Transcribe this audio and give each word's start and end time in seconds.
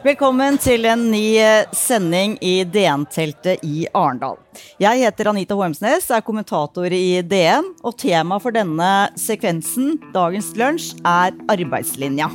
Velkommen 0.00 0.56
til 0.56 0.86
en 0.88 1.02
ny 1.12 1.34
eh, 1.36 1.66
sending 1.76 2.38
i 2.40 2.62
DN-teltet 2.64 3.60
i 3.68 3.82
Arendal. 3.92 4.38
Jeg 4.80 5.02
heter 5.02 5.28
Anita 5.28 5.58
Hormsnes, 5.58 6.06
er 6.08 6.22
kommentator 6.24 6.88
i 6.88 7.20
DN, 7.20 7.68
og 7.84 7.98
temaet 8.00 8.40
for 8.40 8.56
denne 8.56 8.88
sekvensen, 9.20 9.98
dagens 10.14 10.48
lunsj, 10.56 10.94
er 11.04 11.36
arbeidslinja. 11.52 12.30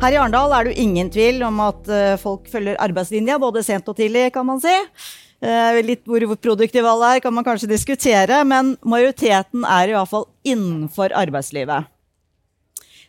Her 0.00 0.16
i 0.16 0.20
Arendal 0.22 0.56
er 0.56 0.64
det 0.64 0.72
jo 0.72 0.88
ingen 0.88 1.12
tvil 1.12 1.44
om 1.44 1.60
at 1.68 1.92
eh, 1.92 2.16
folk 2.24 2.48
følger 2.48 2.80
arbeidslinja, 2.88 3.36
både 3.44 3.68
sent 3.68 3.92
og 3.92 4.00
tidlig, 4.00 4.30
kan 4.32 4.48
man 4.48 4.64
si. 4.64 4.72
Eh, 5.44 5.82
litt 5.84 6.06
hvor 6.08 6.22
produktive 6.40 6.88
alle 6.88 7.16
er, 7.16 7.20
kan 7.20 7.34
man 7.34 7.44
kanskje 7.44 7.68
diskutere, 7.68 8.40
men 8.48 8.74
majoriteten 8.86 9.66
er 9.68 9.90
i 9.90 9.96
hvert 9.96 10.10
fall 10.10 10.26
innenfor 10.48 11.12
arbeidslivet. 11.12 11.90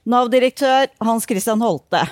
Nav-direktør 0.08 0.92
Hans 1.04 1.28
Christian 1.28 1.64
Holte, 1.64 2.04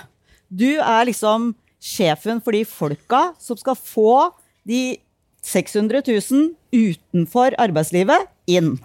du 0.47 0.77
er 0.79 1.07
liksom 1.07 1.53
sjefen 1.83 2.41
for 2.43 2.55
de 2.55 2.63
folka 2.67 3.29
som 3.39 3.59
skal 3.59 3.77
få 3.77 4.31
de 4.67 4.97
600 5.45 6.01
000 6.07 6.55
utenfor 6.73 7.55
arbeidslivet 7.61 8.27
inn. 8.49 8.75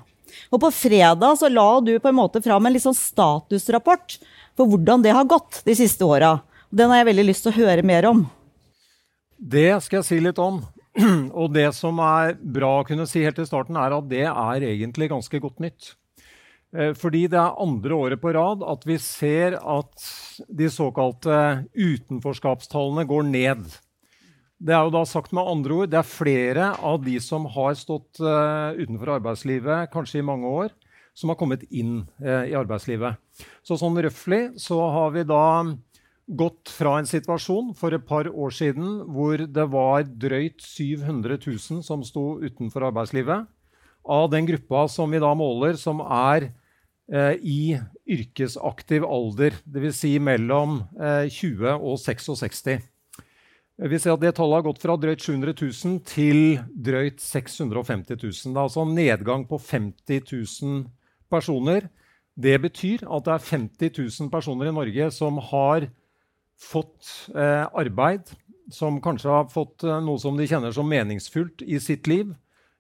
Og 0.51 0.61
på 0.63 0.71
fredag 0.75 1.39
så 1.41 1.51
la 1.51 1.69
du 1.83 1.95
på 1.99 2.11
en 2.11 2.19
måte 2.19 2.43
fram 2.43 2.67
en 2.67 2.79
sånn 2.83 2.97
statusrapport 2.97 4.19
for 4.59 4.71
hvordan 4.71 5.03
det 5.03 5.15
har 5.17 5.31
gått 5.31 5.63
de 5.67 5.75
siste 5.79 6.07
åra. 6.07 6.39
Den 6.71 6.93
har 6.93 7.03
jeg 7.03 7.11
veldig 7.11 7.27
lyst 7.31 7.47
til 7.47 7.55
å 7.55 7.59
høre 7.65 7.87
mer 7.87 8.07
om. 8.11 8.27
Det 9.41 9.73
skal 9.83 10.01
jeg 10.01 10.09
si 10.11 10.21
litt 10.23 10.39
om. 10.43 10.61
Og 11.41 11.53
det 11.55 11.69
som 11.77 12.01
er 12.03 12.37
bra 12.41 12.81
å 12.81 12.87
kunne 12.87 13.07
si 13.09 13.23
helt 13.25 13.39
til 13.39 13.49
starten, 13.49 13.79
er 13.79 13.95
at 13.95 14.09
det 14.11 14.27
er 14.27 14.69
egentlig 14.73 15.11
ganske 15.13 15.43
godt 15.43 15.63
nytt. 15.63 15.93
Eh, 16.77 16.93
fordi 16.99 17.27
det 17.31 17.39
er 17.39 17.61
andre 17.63 17.97
året 17.99 18.23
på 18.23 18.33
rad 18.35 18.65
at 18.67 18.87
vi 18.87 18.99
ser 19.03 19.59
at 19.59 20.05
de 20.47 20.71
såkalte 20.71 21.39
utenforskapstallene 21.75 23.07
går 23.11 23.27
ned. 23.31 23.65
Det 24.61 24.75
er 24.77 24.85
jo 24.85 24.93
da 24.93 25.07
sagt 25.09 25.33
med 25.33 25.49
andre 25.49 25.79
ord, 25.79 25.91
det 25.91 25.99
er 26.03 26.07
flere 26.07 26.73
av 26.85 27.01
de 27.07 27.17
som 27.25 27.47
har 27.49 27.79
stått 27.81 28.21
uh, 28.21 28.77
utenfor 28.77 29.15
arbeidslivet 29.15 29.89
kanskje 29.89 30.21
i 30.21 30.27
mange 30.27 30.51
år, 30.53 30.75
som 31.17 31.33
har 31.33 31.39
kommet 31.41 31.65
inn 31.73 32.03
uh, 32.21 32.45
i 32.45 32.53
arbeidslivet. 32.59 33.17
Så 33.65 33.79
sånn 33.81 33.97
røftlig 33.97 34.43
så 34.61 34.77
har 34.93 35.15
vi 35.17 35.25
da 35.25 35.47
gått 36.31 36.71
fra 36.71 36.99
en 37.01 37.09
situasjon 37.09 37.73
for 37.79 37.95
et 37.97 38.05
par 38.07 38.29
år 38.31 38.55
siden 38.55 39.01
hvor 39.11 39.41
det 39.41 39.67
var 39.73 40.07
drøyt 40.07 40.63
700 40.63 41.41
000 41.43 41.83
som 41.87 42.05
sto 42.07 42.39
utenfor 42.39 42.87
arbeidslivet. 42.91 43.49
Av 44.07 44.31
den 44.33 44.47
gruppa 44.49 44.87
som 44.89 45.11
vi 45.11 45.21
da 45.21 45.33
måler, 45.37 45.77
som 45.77 46.01
er 46.05 46.51
eh, 47.11 47.35
i 47.43 47.63
yrkesaktiv 48.11 49.05
alder, 49.05 49.59
dvs. 49.67 49.99
Si 49.99 50.15
mellom 50.23 50.81
eh, 50.97 51.27
20 51.29 51.77
og 51.77 51.99
66. 52.01 52.79
Vi 53.81 53.99
ser 53.99 54.13
at 54.13 54.21
det 54.21 54.35
Tallet 54.37 54.61
har 54.61 54.67
gått 54.67 54.83
fra 54.83 54.97
drøyt 55.01 55.23
700 55.25 55.55
000 55.57 56.01
til 56.09 56.41
drøyt 56.69 57.23
650 57.25 58.19
000. 58.21 58.33
Det 58.53 58.57
er 58.59 58.67
altså 58.67 58.85
en 58.85 58.97
nedgang 58.97 59.47
på 59.49 59.57
50 59.57 60.21
000 60.63 60.83
personer. 61.33 61.89
Det 62.37 62.59
betyr 62.61 63.07
at 63.09 63.25
det 63.25 63.33
er 63.35 63.49
50 63.49 64.21
000 64.21 64.31
personer 64.33 64.69
i 64.69 64.75
Norge 64.77 65.09
som 65.17 65.41
har 65.51 65.89
fått 66.61 67.09
eh, 67.35 67.67
arbeid, 67.73 68.31
som 68.73 69.01
kanskje 69.03 69.33
har 69.33 69.51
fått 69.51 69.85
eh, 69.85 69.99
noe 70.05 70.21
som 70.21 70.37
de 70.39 70.47
kjenner 70.49 70.75
som 70.75 70.89
meningsfullt 70.89 71.65
i 71.67 71.81
sitt 71.83 72.07
liv, 72.11 72.31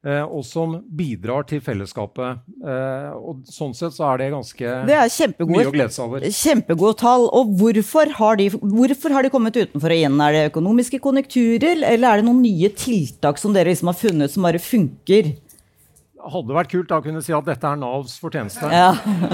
eh, 0.07 0.23
og 0.23 0.45
som 0.47 0.77
bidrar 0.97 1.47
til 1.51 1.63
fellesskapet. 1.65 2.45
Eh, 2.61 3.11
og 3.17 3.43
Sånn 3.51 3.75
sett 3.77 3.97
så 3.97 4.11
er 4.13 4.23
det 4.23 4.31
ganske 4.37 4.75
det 4.87 4.99
er 5.01 5.35
mye 5.49 5.67
å 5.69 5.75
glede 5.75 5.95
seg 5.97 6.07
over. 6.07 6.29
Kjempegode 6.37 7.01
tall. 7.03 7.27
Og 7.41 7.55
hvorfor 7.61 8.15
har, 8.21 8.41
de, 8.41 8.51
hvorfor 8.61 9.17
har, 9.17 9.27
de, 9.27 9.35
kommet 9.35 9.59
utenfor 9.59 9.97
igjen? 9.97 10.19
Er 10.25 10.37
det 10.37 10.49
økonomiske 10.53 11.03
konjunkturer, 11.03 11.85
eller 11.93 12.11
er 12.13 12.21
det 12.21 12.29
noen 12.29 12.45
nye 12.45 12.73
tiltak 12.77 13.41
som 13.41 13.57
dere 13.57 13.73
liksom 13.73 13.93
har 13.93 14.03
funnet 14.03 14.37
som 14.37 14.47
bare 14.47 14.63
funker? 14.63 15.35
Hadde 16.33 16.57
vært 16.57 16.73
kult 16.73 16.93
å 16.93 17.01
kunne 17.05 17.23
si 17.25 17.35
at 17.37 17.47
dette 17.47 17.69
er 17.69 17.79
Navs 17.81 18.17
fortjeneste. 18.23 18.69
Ja. 18.73 18.91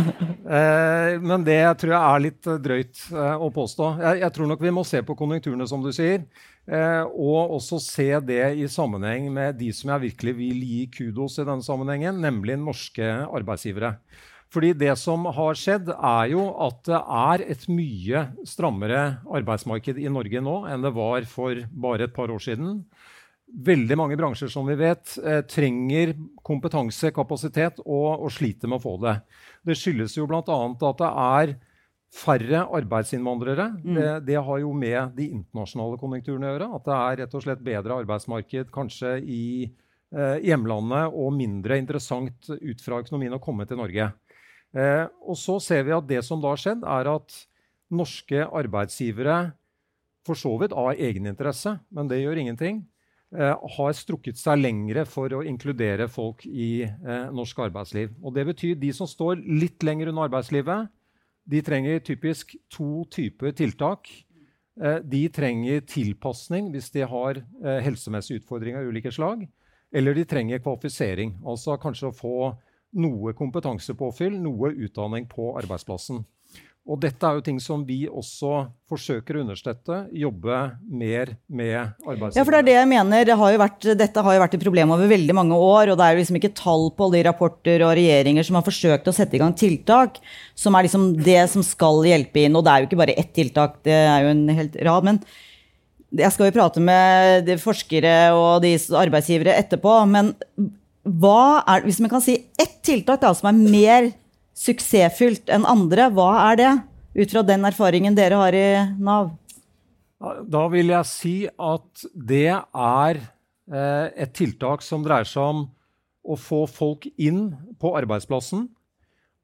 eh, 0.59 1.17
men 1.23 1.47
det 1.47 1.61
tror 1.81 1.95
jeg 1.95 2.03
er 2.03 2.23
litt 2.25 2.51
eh, 2.51 2.61
drøyt 2.63 3.01
eh, 3.13 3.43
å 3.43 3.51
påstå. 3.55 3.89
Jeg, 4.03 4.21
jeg, 4.25 4.35
tror 4.37 4.51
nok 4.53 4.63
vi 4.63 4.75
må 4.75 4.85
se 4.87 5.03
på 5.07 5.17
konjunkturene, 5.19 5.67
som 5.71 5.85
du 5.85 5.91
sier. 5.95 6.25
Eh, 6.67 7.03
og 7.07 7.57
også 7.59 7.81
se 7.83 8.09
det 8.27 8.45
i 8.59 8.69
sammenheng 8.71 9.29
med 9.35 9.59
de 9.61 9.73
som 9.75 9.93
jeg 9.95 10.09
virkelig 10.09 10.37
vil 10.39 10.65
gi 10.67 10.81
kudos 10.99 11.39
i 11.39 11.47
denne 11.47 11.67
sammenhengen, 11.67 12.23
nemlig 12.23 12.59
norske 12.59 13.11
arbeidsgivere. 13.27 13.97
Fordi 14.53 14.73
det 14.79 14.93
som 14.99 15.27
har 15.37 15.59
skjedd, 15.59 15.91
er 15.95 16.31
jo 16.31 16.47
at 16.65 16.79
det 16.87 17.01
er 17.01 17.43
et 17.55 17.67
mye 17.71 18.23
strammere 18.47 19.03
arbeidsmarked 19.27 19.99
i 19.99 20.11
Norge 20.13 20.43
nå 20.43 20.61
enn 20.71 20.87
det 20.87 20.95
var 20.95 21.27
for 21.31 21.67
bare 21.71 22.07
et 22.07 22.15
par 22.17 22.31
år 22.33 22.43
siden 22.43 22.85
veldig 23.47 23.97
mange 23.99 24.17
bransjer 24.19 24.51
som 24.51 24.67
vi 24.67 24.75
vet, 24.79 25.15
eh, 25.23 25.41
trenger 25.47 26.15
kompetanse, 26.45 27.13
kapasitet, 27.15 27.79
og, 27.85 28.27
og, 28.27 28.31
sliter 28.35 28.69
med 28.69 28.81
å 28.81 28.85
få 28.85 28.97
det. 29.03 29.17
Det 29.67 29.77
skyldes 29.79 30.17
jo 30.19 30.27
bl.a. 30.27 30.43
at 30.43 31.01
det 31.03 31.11
er 31.27 31.55
færre 32.17 32.65
arbeidsinnvandrere. 32.79 33.69
Mm. 33.83 33.97
Det, 33.97 34.11
det, 34.29 34.39
har 34.49 34.61
jo 34.63 34.73
med 34.77 35.17
de 35.17 35.31
internasjonale 35.39 35.99
konjunkturene 36.01 36.49
å 36.49 36.55
gjøre. 36.55 36.71
At 36.79 36.87
det 36.87 36.97
er 36.99 37.19
rett 37.23 37.37
og 37.37 37.45
slett 37.45 37.67
bedre 37.67 37.99
arbeidsmarked 38.03 38.71
kanskje 38.75 39.17
i 39.23 39.43
eh, 39.67 40.39
hjemlandet 40.47 41.15
og 41.15 41.35
mindre 41.37 41.79
interessant 41.83 42.51
ut 42.51 42.85
fra 42.85 43.03
økonomien 43.05 43.37
å 43.37 43.43
komme 43.43 43.69
til 43.69 43.81
Norge. 43.81 44.11
Eh, 44.77 45.05
og 45.23 45.39
så 45.39 45.59
ser 45.63 45.87
vi 45.87 45.95
at 45.97 46.09
det 46.09 46.23
som 46.27 46.43
da 46.43 46.55
har 46.55 46.63
skjedd, 46.63 46.83
er 46.83 47.13
at 47.15 47.39
norske 47.95 48.43
arbeidsgivere 48.43 49.39
for 50.27 50.39
så 50.39 50.57
vidt 50.59 50.75
av 50.75 50.97
egeninteresse, 50.99 51.77
men 51.95 52.09
det 52.11 52.19
gjør 52.19 52.41
ingenting, 52.43 52.81
har 53.35 53.97
strukket 53.97 54.39
seg 54.39 54.61
lengre 54.61 55.03
for 55.09 55.33
å 55.35 55.43
inkludere 55.43 56.07
folk 56.09 56.45
i 56.47 56.85
eh, 56.87 57.27
norsk 57.35 57.59
arbeidsliv. 57.67 58.13
Og 58.23 58.35
det 58.37 58.45
betyr 58.47 58.77
de 58.79 58.93
som 58.95 59.09
står 59.11 59.43
litt 59.43 59.83
lenger 59.83 60.13
under 60.13 60.29
arbeidslivet, 60.29 60.93
de 61.47 61.63
trenger 61.63 62.03
typisk 62.03 62.57
to 62.71 63.05
typer 63.11 63.55
tiltak. 63.55 64.09
Eh, 64.81 64.99
de 65.03 65.25
trenger 65.33 65.83
tilpasning 65.87 66.71
hvis 66.75 66.91
de 66.95 67.07
har 67.07 67.41
eh, 67.41 67.81
helsemessige 67.87 68.43
utfordringer 68.43 68.83
av 68.83 68.93
ulike 68.93 69.13
slag. 69.15 69.47
Eller 69.95 70.15
de 70.15 70.27
trenger 70.27 70.63
kvalifisering, 70.63 71.37
altså 71.47 71.77
kanskje 71.81 72.11
å 72.11 72.17
få 72.17 72.39
noe 72.97 73.35
kompetansepåfyll, 73.39 74.35
noe 74.43 74.73
utdanning 74.75 75.29
på 75.31 75.53
arbeidsplassen. 75.61 76.25
Og 76.87 77.01
dette 77.03 77.27
er 77.27 77.35
jo 77.35 77.43
ting 77.43 77.57
som 77.59 77.81
vi 77.83 78.05
også 78.07 78.69
forsøker 78.87 79.35
å 79.35 79.41
understøtte, 79.43 80.05
jobbe 80.15 80.59
mer 80.87 81.33
med 81.51 81.75
arbeidsgivere. 82.07 82.37
Ja, 82.39 82.45
for 82.47 82.55
det 82.55 82.61
er 82.61 82.69
det 82.69 82.77
jeg 82.77 82.91
mener. 82.93 83.25
Det 83.27 83.37
har 83.41 83.57
vært, 83.59 83.87
dette 83.99 84.23
har 84.23 84.37
jo 84.37 84.43
vært 84.45 84.55
et 84.55 84.63
problem 84.63 84.93
over 84.95 85.11
veldig 85.11 85.35
mange 85.35 85.59
år. 85.59 85.91
Og 85.91 85.99
det 85.99 86.07
er 86.07 86.15
jo 86.15 86.21
liksom 86.21 86.39
ikke 86.39 86.53
tall 86.55 86.87
på 86.95 87.09
alle 87.09 87.19
de 87.19 87.25
rapporter 87.27 87.83
og 87.83 87.97
regjeringer 87.99 88.47
som 88.47 88.61
har 88.61 88.67
forsøkt 88.69 89.11
å 89.11 89.17
sette 89.17 89.35
i 89.35 89.41
gang 89.43 89.57
tiltak, 89.59 90.21
som 90.55 90.79
er 90.79 90.87
liksom 90.87 91.09
det 91.27 91.43
som 91.51 91.67
skal 91.67 92.07
hjelpe 92.07 92.45
inn. 92.47 92.55
Og 92.55 92.63
det 92.63 92.73
er 92.73 92.85
jo 92.85 92.91
ikke 92.91 93.03
bare 93.03 93.19
ett 93.19 93.35
tiltak, 93.35 93.81
det 93.87 93.97
er 94.05 94.23
jo 94.23 94.33
en 94.37 94.47
helt 94.61 94.79
rad. 94.87 95.11
men 95.11 95.21
jeg 96.17 96.33
skal 96.33 96.49
jo 96.49 96.55
prate 96.55 96.81
med 96.81 97.51
forskere 97.59 98.13
og 98.37 98.63
de 98.63 98.77
arbeidsgivere 98.79 99.57
etterpå. 99.59 99.97
Men 100.07 100.31
hva 101.03 101.65
er, 101.67 101.83
hvis 101.83 101.99
man 102.03 102.15
kan 102.15 102.23
si 102.23 102.39
ett 102.55 102.79
tiltak 102.87 103.21
da, 103.23 103.35
som 103.35 103.51
er 103.51 103.59
mer 103.59 104.09
suksessfylt 104.57 105.51
enn 105.53 105.67
andre. 105.69 106.09
Hva 106.15 106.31
er 106.51 106.61
det, 106.61 106.73
ut 107.17 107.33
fra 107.33 107.45
den 107.47 107.67
erfaringen 107.69 108.17
dere 108.17 108.41
har 108.41 108.57
i 108.57 108.69
Nav? 108.97 109.35
Da 110.49 110.65
vil 110.73 110.93
jeg 110.95 111.09
si 111.11 111.35
at 111.47 112.07
det 112.17 112.55
er 112.57 113.19
eh, 113.21 114.07
et 114.17 114.33
tiltak 114.37 114.85
som 114.85 115.05
dreier 115.05 115.29
seg 115.29 115.45
om 115.45 115.67
å 116.27 116.39
få 116.41 116.65
folk 116.71 117.05
inn 117.21 117.51
på 117.79 117.93
arbeidsplassen 117.99 118.67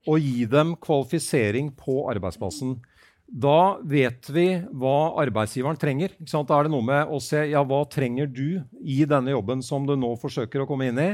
og 0.09 0.25
gi 0.25 0.49
dem 0.50 0.75
kvalifisering 0.82 1.70
på 1.79 2.00
arbeidsplassen. 2.11 2.81
Da 3.32 3.79
vet 3.88 4.29
vi 4.32 4.47
hva 4.76 5.14
arbeidsgiveren 5.23 5.79
trenger. 5.81 6.17
Da 6.20 6.43
er 6.43 6.67
det 6.67 6.73
noe 6.75 6.85
med 6.85 7.12
å 7.12 7.20
se 7.23 7.44
ja, 7.53 7.62
hva 7.64 7.85
trenger 7.88 8.29
du 8.29 8.61
i 8.82 9.05
denne 9.09 9.32
jobben 9.32 9.62
som 9.64 9.87
du 9.88 9.94
nå 9.97 10.14
forsøker 10.20 10.64
å 10.64 10.69
komme 10.69 10.91
inn 10.91 11.00
i. 11.00 11.12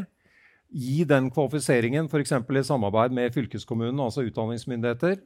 Gi 0.68 1.04
den 1.08 1.30
kvalifiseringen 1.32 2.10
f.eks. 2.10 2.32
i 2.32 2.64
samarbeid 2.66 3.14
med 3.16 3.32
fylkeskommunen, 3.32 4.00
altså 4.04 4.26
utdanningsmyndigheter. 4.26 5.20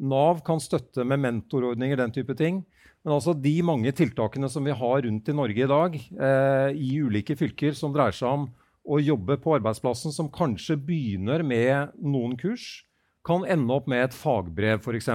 Nav 0.00 0.40
kan 0.46 0.62
støtte 0.62 1.04
med 1.04 1.20
mentorordninger, 1.20 1.98
den 2.00 2.14
type 2.14 2.36
ting. 2.38 2.62
Men 3.04 3.16
altså 3.16 3.34
de 3.36 3.54
mange 3.64 3.92
tiltakene 3.96 4.48
som 4.52 4.64
vi 4.64 4.76
har 4.76 5.02
rundt 5.04 5.28
i 5.28 5.36
Norge 5.36 5.64
i 5.64 5.68
dag, 5.68 5.96
eh, 5.96 6.70
i 6.76 6.90
ulike 7.00 7.36
fylker, 7.36 7.76
som 7.76 7.92
dreier 7.92 8.16
seg 8.16 8.28
om 8.28 8.48
å 8.84 9.00
jobbe 9.00 9.36
på 9.40 9.56
arbeidsplassen, 9.58 10.12
som 10.12 10.32
kanskje 10.32 10.78
begynner 10.80 11.44
med 11.44 11.96
noen 12.00 12.36
kurs, 12.40 12.84
kan 13.24 13.44
ende 13.44 13.76
opp 13.76 13.88
med 13.88 14.06
et 14.06 14.16
fagbrev, 14.16 14.80
f.eks. 14.80 15.10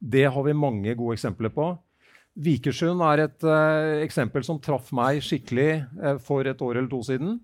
Det 0.00 0.26
har 0.28 0.44
vi 0.44 0.56
mange 0.56 0.92
gode 0.96 1.16
eksempler 1.16 1.52
på. 1.52 1.72
Vikersund 2.34 3.00
er 3.06 3.24
et 3.28 3.44
eh, 3.46 4.02
eksempel 4.04 4.44
som 4.44 4.58
traff 4.60 4.90
meg 4.96 5.20
skikkelig 5.22 5.68
eh, 5.84 6.16
for 6.24 6.44
et 6.48 6.60
år 6.64 6.80
eller 6.80 6.90
to 6.90 7.00
siden. 7.06 7.38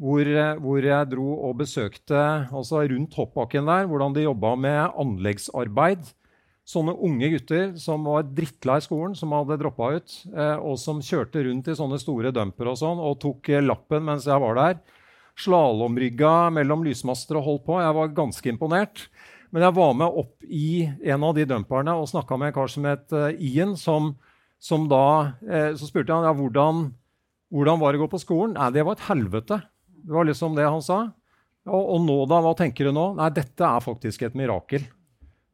Hvor, 0.00 0.26
eh, 0.26 0.56
hvor, 0.58 0.82
jeg 0.82 1.10
dro 1.12 1.28
og 1.48 1.58
besøkte 1.60 2.20
altså 2.50 2.82
rundt 2.90 3.14
hoppbakken 3.14 3.68
der, 3.70 3.86
hvordan 3.86 4.16
de 4.16 4.26
jobba 4.26 4.56
med 4.58 4.80
anleggsarbeid 4.98 6.10
sånne 6.64 6.94
unge 7.04 7.28
gutter 7.34 7.72
som 7.80 8.06
var 8.08 8.24
drittlei 8.32 8.78
skolen, 8.84 9.14
som 9.16 9.34
hadde 9.36 9.58
droppa 9.60 9.90
ut, 9.98 10.16
eh, 10.32 10.56
og 10.56 10.78
som 10.80 11.02
kjørte 11.04 11.44
rundt 11.44 11.68
i 11.68 11.76
sånne 11.76 12.00
store 12.00 12.32
dumper 12.34 12.72
og 12.72 12.78
sånn, 12.80 13.02
og 13.04 13.18
tok 13.22 13.52
eh, 13.52 13.64
lappen 13.64 14.06
mens 14.06 14.28
jeg 14.28 14.40
var 14.40 14.56
der. 14.58 14.80
Slalåmrygga 15.44 16.50
mellom 16.54 16.84
lysmaster 16.86 17.40
og 17.40 17.48
holdt 17.48 17.64
på. 17.66 17.78
Jeg 17.82 17.96
var 17.96 18.12
ganske 18.16 18.52
imponert. 18.52 19.08
Men 19.54 19.66
jeg 19.66 19.76
var 19.76 19.92
med 19.98 20.18
opp 20.22 20.46
i 20.46 20.86
en 21.04 21.26
av 21.26 21.34
de 21.36 21.44
dumperne 21.46 21.92
og 21.94 22.08
snakka 22.10 22.38
med 22.38 22.50
en 22.50 22.56
kar 22.56 22.70
som 22.70 22.86
het 22.88 23.12
eh, 23.14 23.36
Ian, 23.52 23.76
som, 23.78 24.14
som 24.58 24.88
da 24.90 25.36
eh, 25.46 25.74
Så 25.78 25.90
spurte 25.90 26.16
han 26.16 26.26
ja, 26.26 26.32
hvordan, 26.34 26.88
hvordan 27.52 27.82
var 27.82 27.92
det 27.92 28.00
å 28.00 28.06
gå 28.06 28.14
på 28.16 28.24
skolen. 28.24 28.56
Nei, 28.56 28.72
det 28.74 28.86
var 28.86 28.96
et 28.96 29.06
helvete. 29.10 29.60
Det 30.04 30.12
var 30.12 30.28
liksom 30.28 30.56
det 30.58 30.66
han 30.68 30.84
sa. 30.84 31.00
Og, 31.64 31.80
og 31.96 32.04
nå, 32.04 32.18
da? 32.28 32.42
Hva 32.44 32.52
tenker 32.58 32.90
du 32.90 32.92
nå? 32.92 33.08
Nei, 33.16 33.30
dette 33.32 33.64
er 33.64 33.84
faktisk 33.84 34.26
et 34.26 34.36
mirakel. 34.36 34.84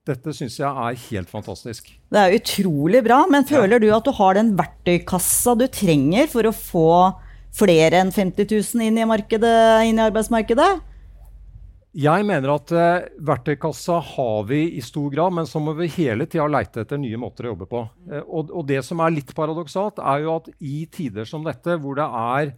Dette 0.09 0.33
syns 0.35 0.57
jeg 0.59 0.67
er 0.67 1.01
helt 1.07 1.31
fantastisk. 1.31 1.91
Det 2.11 2.21
er 2.21 2.35
utrolig 2.35 3.03
bra, 3.07 3.23
men 3.31 3.47
føler 3.47 3.77
ja. 3.77 3.83
du 3.83 3.91
at 3.95 4.07
du 4.09 4.15
har 4.17 4.39
den 4.39 4.55
verktøykassa 4.59 5.55
du 5.61 5.67
trenger 5.71 6.31
for 6.33 6.49
å 6.49 6.57
få 6.57 6.93
flere 7.55 8.01
enn 8.01 8.13
50 8.15 8.49
000 8.51 8.87
inn 8.87 8.99
i, 8.99 9.05
inn 9.05 10.01
i 10.01 10.07
arbeidsmarkedet? 10.07 10.71
Jeg 12.01 12.23
mener 12.23 12.53
at 12.55 12.71
uh, 12.71 13.07
verktøykassa 13.27 13.97
har 14.13 14.45
vi 14.47 14.61
i 14.79 14.83
stor 14.83 15.09
grad, 15.11 15.35
men 15.35 15.49
så 15.51 15.59
må 15.63 15.75
vi 15.79 15.89
hele 15.97 16.29
tida 16.31 16.47
leite 16.47 16.85
etter 16.85 17.01
nye 17.03 17.19
måter 17.19 17.49
å 17.49 17.53
jobbe 17.53 17.67
på. 17.71 17.83
Uh, 18.07 18.21
og, 18.23 18.53
og, 18.55 18.63
det 18.69 18.85
som 18.87 19.03
er 19.03 19.17
litt 19.17 19.35
paradoksalt, 19.35 19.99
er 19.99 20.23
jo 20.23 20.37
at 20.37 20.51
i 20.63 20.85
tider 20.91 21.27
som 21.27 21.43
dette, 21.47 21.75
hvor 21.83 21.99
det 21.99 22.07
er 22.07 22.55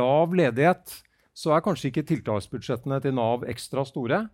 lav 0.00 0.32
ledighet, 0.36 0.96
så 1.36 1.54
er 1.54 1.64
kanskje 1.64 1.90
ikke 1.90 2.06
tiltaksbudsjettene 2.08 3.00
til 3.02 3.14
Nav 3.16 3.46
ekstra 3.48 3.84
store. 3.86 4.24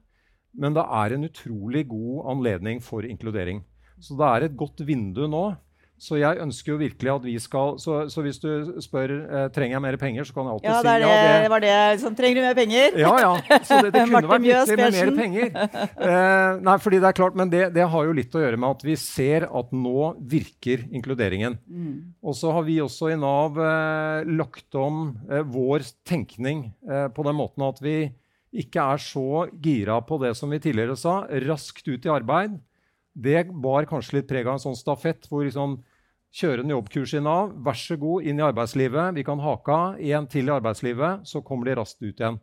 Men 0.57 0.77
det 0.77 0.85
er 0.85 1.13
en 1.13 1.29
utrolig 1.29 1.85
god 1.91 2.31
anledning 2.33 2.81
for 2.83 3.05
inkludering. 3.05 3.63
Så 4.01 4.17
det 4.17 4.27
er 4.29 4.47
et 4.47 4.57
godt 4.57 4.81
vindu 4.87 5.27
nå. 5.29 5.45
Så 5.97 6.19
jeg 6.21 6.37
ønsker 6.45 6.75
jo 6.75 6.77
virkelig 6.77 7.09
at 7.09 7.23
vi 7.25 7.35
skal 7.41 7.79
Så, 7.81 7.95
så 8.13 8.21
hvis 8.25 8.37
du 8.43 8.81
spør 8.85 9.13
eh, 9.17 9.47
trenger 9.55 9.79
jeg 9.79 9.83
mer 9.85 9.97
penger, 10.01 10.27
så 10.29 10.37
kan 10.37 10.49
jeg 10.49 10.57
alltid 10.57 10.69
ja, 10.69 10.75
er 10.81 11.01
det, 11.01 11.09
ja, 11.09 11.39
det 11.41 11.53
var 11.53 11.65
det 11.65 11.73
liksom, 11.95 12.17
Trenger 12.19 12.37
du 12.37 12.43
mer 12.45 12.59
penger? 12.59 12.99
Ja, 13.01 13.13
ja. 13.23 13.61
Så 13.65 13.79
det, 13.81 13.93
det 13.95 14.03
kunne 14.11 14.21
vært 14.21 14.45
viktig 14.45 14.77
med 14.77 14.99
mer 14.99 15.15
penger. 15.17 15.49
Eh, 15.57 16.61
nei, 16.69 16.77
fordi 16.85 17.01
det 17.01 17.11
er 17.11 17.17
klart, 17.17 17.39
Men 17.39 17.53
det, 17.53 17.63
det, 17.77 17.89
har 17.97 18.09
jo 18.09 18.15
litt 18.17 18.37
å 18.37 18.45
gjøre 18.45 18.61
med 18.61 18.77
at 18.77 18.85
vi 18.85 18.99
ser 19.01 19.49
at 19.49 19.73
nå 19.73 20.13
virker 20.21 20.85
inkluderingen. 20.91 21.59
Mm. 21.65 21.97
Og 22.21 22.37
så 22.37 22.53
har 22.53 22.67
vi 22.69 22.79
også 22.85 23.15
i 23.15 23.19
Nav 23.21 23.57
eh, 23.63 24.29
lagt 24.37 24.77
om 24.77 25.09
eh, 25.31 25.45
vår 25.47 25.87
tenkning 26.07 26.69
eh, 26.89 27.09
på 27.15 27.25
den 27.27 27.41
måten 27.41 27.65
at 27.67 27.81
vi 27.85 27.99
ikke 28.57 28.85
er 28.95 29.03
så 29.03 29.47
gira 29.63 29.99
på 30.05 30.21
det 30.23 30.33
som 30.39 30.53
vi 30.53 30.61
tidligere 30.63 30.97
sa, 30.99 31.23
raskt 31.47 31.89
ut 31.89 32.07
i 32.07 32.13
arbeid, 32.13 32.57
det 33.17 33.47
bar 33.65 33.87
kanskje 33.89 34.19
litt 34.19 34.29
preg 34.29 34.47
av 34.47 34.59
en 34.59 34.67
sånn 34.69 34.77
stafett 34.77 35.25
hvor 35.31 35.47
liksom 35.47 35.79
kjøre 36.37 36.65
en 36.65 36.75
jobbkurs 36.75 37.15
i 37.17 37.23
Nav, 37.25 37.55
vær 37.65 37.79
så 37.81 37.97
god, 38.01 38.27
inn 38.29 38.41
i 38.41 38.45
arbeidslivet. 38.45 39.15
Vi 39.17 39.25
kan 39.25 39.41
hake 39.41 39.73
av 39.73 40.03
én 40.03 40.27
til 40.29 40.51
i 40.51 40.53
arbeidslivet, 40.53 41.25
så 41.25 41.41
kommer 41.45 41.69
de 41.69 41.79
raskt 41.79 42.03
ut 42.03 42.13
igjen. 42.13 42.37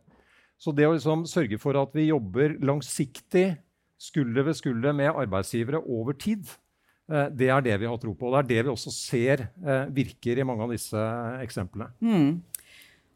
Så 0.58 0.74
det 0.74 0.88
å 0.88 0.94
liksom 0.94 1.24
sørge 1.30 1.58
for 1.62 1.78
at 1.78 1.94
vi 1.94 2.08
jobber 2.08 2.56
langsiktig, 2.64 3.52
skulder 4.00 4.48
ved 4.48 4.58
skulder 4.58 4.96
med 4.96 5.14
arbeidsgivere 5.14 5.78
over 5.80 6.16
tid, 6.18 6.48
eh, 7.10 7.28
det 7.30 7.50
er 7.52 7.62
det 7.64 7.78
vi 7.84 7.88
har 7.88 8.00
tro 8.02 8.14
på. 8.18 8.26
Og 8.26 8.34
Det 8.34 8.42
er 8.42 8.50
det 8.50 8.66
vi 8.66 8.74
også 8.74 8.92
ser 8.94 9.46
eh, 9.62 9.86
virker 9.94 10.40
i 10.40 10.46
mange 10.46 10.66
av 10.66 10.74
disse 10.74 11.04
eksemplene. 11.44 11.92
Mm. 12.02 12.42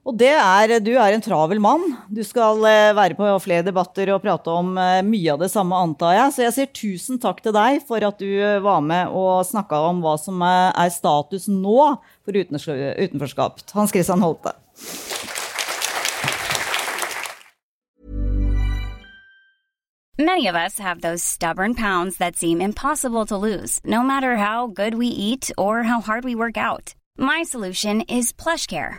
Og 0.08 0.14
det 0.16 0.30
er, 0.32 0.78
du 0.80 0.94
er 0.96 1.12
en 1.12 1.20
travel 1.20 1.58
mann. 1.60 1.82
Du 2.08 2.22
skal 2.24 2.62
eh, 2.64 2.94
være 2.96 3.16
på 3.18 3.28
flere 3.44 3.66
debatter 3.66 4.08
og 4.14 4.22
prate 4.22 4.48
om 4.48 4.70
eh, 4.80 5.02
mye 5.04 5.34
av 5.34 5.42
det 5.42 5.50
samme, 5.52 5.76
antar 5.76 6.14
jeg. 6.16 6.32
Så 6.32 6.44
jeg 6.46 6.54
sier 6.56 6.70
tusen 6.72 7.18
takk 7.20 7.42
til 7.44 7.52
deg 7.52 7.82
for 7.84 8.00
at 8.06 8.16
du 8.16 8.30
eh, 8.40 8.56
var 8.64 8.80
med 8.80 9.12
og 9.12 9.44
snakka 9.44 9.82
om 9.90 10.00
hva 10.00 10.14
som 10.16 10.40
er 10.40 10.88
status 10.94 11.50
nå 11.52 11.74
for 12.24 12.40
utenforskap. 12.40 13.60
Hans 13.76 13.92
Christian 13.92 14.24
Holte. 14.24 14.54
Many 20.18 20.48
of 20.48 20.56
us 20.56 20.78
have 20.80 21.02
those 21.02 21.22
stubborn 21.22 21.74
pounds 21.74 22.16
that 22.16 22.34
seem 22.34 22.62
impossible 22.62 23.26
to 23.26 23.36
lose, 23.36 23.78
no 23.84 24.02
matter 24.02 24.36
how 24.36 24.66
good 24.66 24.94
we 24.94 25.06
eat 25.06 25.52
or 25.58 25.84
how 25.84 26.00
hard 26.00 26.24
we 26.24 26.34
work 26.34 26.56
out. 26.56 26.94
My 27.18 27.44
solution 27.44 28.00
is 28.08 28.32
PlushCare 28.32 28.98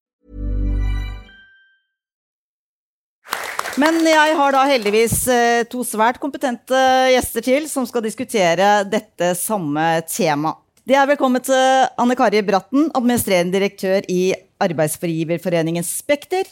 Men 3.79 4.01
jeg 4.03 4.33
har 4.35 4.51
da 4.51 4.65
heldigvis 4.67 5.13
eh, 5.31 5.61
to 5.71 5.85
svært 5.87 6.17
kompetente 6.19 6.79
gjester 7.13 7.45
til 7.45 7.67
som 7.71 7.85
skal 7.87 8.03
diskutere 8.03 8.81
dette 8.83 9.31
samme 9.39 9.85
temaet. 10.11 10.59
Det 10.83 10.97
er 10.97 11.07
velkommen 11.07 11.43
til 11.45 11.85
Anne 12.01 12.17
Kari 12.19 12.41
Bratten, 12.43 12.89
administrerende 12.97 13.53
direktør 13.53 14.03
i 14.11 14.33
Arbeidsforgiverforeningen 14.61 15.85
Spekter, 15.87 16.49